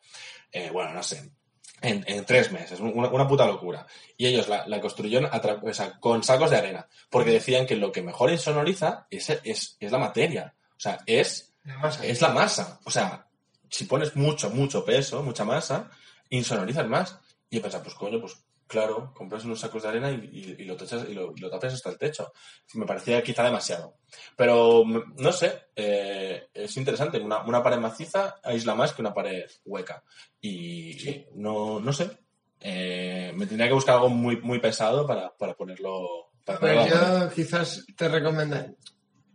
[0.51, 1.31] eh, bueno, no sé,
[1.81, 3.85] en, en tres meses, una, una puta locura.
[4.17, 5.29] Y ellos la, la construyeron
[5.63, 9.77] o sea, con sacos de arena, porque decían que lo que mejor insonoriza es, es,
[9.79, 12.79] es la materia, o sea, es Además, es la masa.
[12.85, 13.27] O sea,
[13.69, 15.89] si pones mucho, mucho peso, mucha masa,
[16.29, 17.19] insonorizas más.
[17.49, 18.33] Y yo pensaba, pues coño, pues
[18.67, 21.49] claro, compras unos sacos de arena y, y- y lo, techas- y lo, y lo
[21.49, 22.31] tapes hasta el techo.
[22.75, 23.95] Me parecía quizá demasiado.
[24.35, 27.17] Pero, mm, no sé, eh, es interesante.
[27.19, 30.03] Una, una pared maciza aísla más que una pared hueca.
[30.39, 31.25] Y Sí.
[31.35, 32.09] No, no sé.
[32.61, 36.29] eh, me tendría que buscar algo muy, muy pesado para, para ponerlo.
[36.45, 38.73] Para Pues ponerlo yo quizás te recomendaría.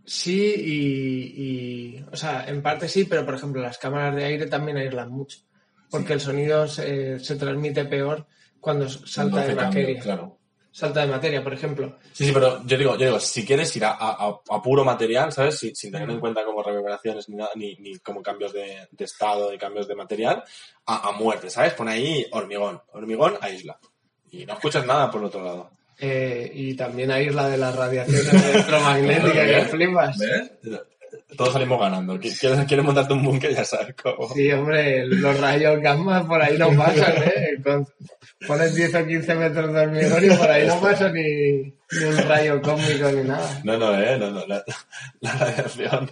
[0.07, 4.47] Sí, y, y- O sea, en parte sí, pero por ejemplo, las cámaras de aire
[4.47, 5.39] también aíslan mucho.
[5.99, 8.27] Porque el sonido se, se transmite peor
[8.61, 10.01] cuando salta de cambio, materia.
[10.03, 10.39] claro.
[10.73, 11.99] Salta de materia, por ejemplo.
[12.13, 15.31] Sí, sí, pero yo digo, yo digo, si quieres ir a, a- a puro material,
[15.33, 15.57] ¿sabes?
[15.59, 19.05] Sin, sin tener en cuenta como reverberaciones ni, nada, ni, ni como cambios de, de
[19.05, 20.43] estado ni cambios de material,
[20.87, 21.75] a, a muerte, ¿sabes?
[21.75, 23.79] Pon ahí hormigón, hormigón a isla.
[24.33, 25.71] Y no escuchas nada por el otro lado.
[26.01, 30.19] Eh, y también aísla de las radiaciones electromagnéticas que flipas.
[30.19, 30.51] ¿Ves?
[31.37, 32.15] Todos salimos ganando.
[32.19, 33.55] Qui- ¿Quieres, quieres montarte un búnker?
[33.55, 34.29] Ya sabes cómo.
[34.35, 37.85] Sí, hombre, los rayos gamma por ahí no pasan, ¿eh?
[38.47, 41.23] Pones 10 o 15 metros de hormigón y por ahí no pasa ni,
[41.63, 43.61] ni un rayo cósmico ni nada.
[43.65, 44.47] No, no, eh, no, no.
[44.47, 44.63] La,
[45.21, 46.11] la radiación.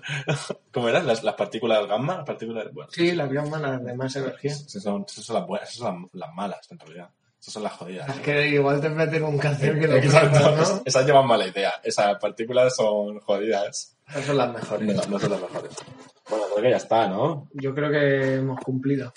[0.73, 1.07] ¿Cómo eran?
[1.07, 2.67] Las, las partículas gamma, las partículas.
[2.73, 4.53] Bueno, Sí, las gamma, las de más energía.
[4.53, 7.09] esas son, esas son las buenas, esas son las, las malas, en realidad.
[7.39, 8.09] Esas son las jodidas.
[8.09, 10.83] Es que igual te meten un cáncer que lo Exacto, ¿no?
[10.85, 11.73] esas llevan mala idea.
[11.83, 13.97] Esas partículas son jodidas.
[14.13, 14.95] Esas son las mejores.
[14.95, 15.73] No, no son las mejores.
[16.29, 17.49] Bueno, creo que ya está, ¿no?
[17.55, 19.11] Yo creo que hemos cumplido.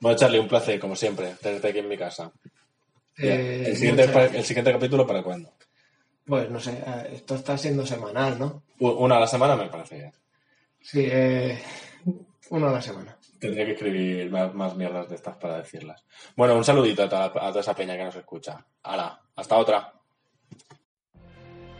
[0.00, 2.32] Bueno, Charlie, un placer, como siempre, tenerte aquí en mi casa.
[3.18, 5.52] Eh, el, siguiente, el siguiente capítulo, ¿para cuándo?
[6.24, 8.62] Pues no sé, eh, esto está siendo semanal, ¿no?
[8.78, 10.12] Una a la semana me parece bien.
[10.80, 11.62] Sí, eh,
[12.48, 13.18] uno a la semana.
[13.38, 16.02] Tendría que escribir más, más mierdas de estas para decirlas.
[16.34, 18.64] Bueno, un saludito a toda, a toda esa peña que nos escucha.
[18.82, 19.92] Hala, hasta otra.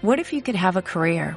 [0.03, 1.37] What if you could have a career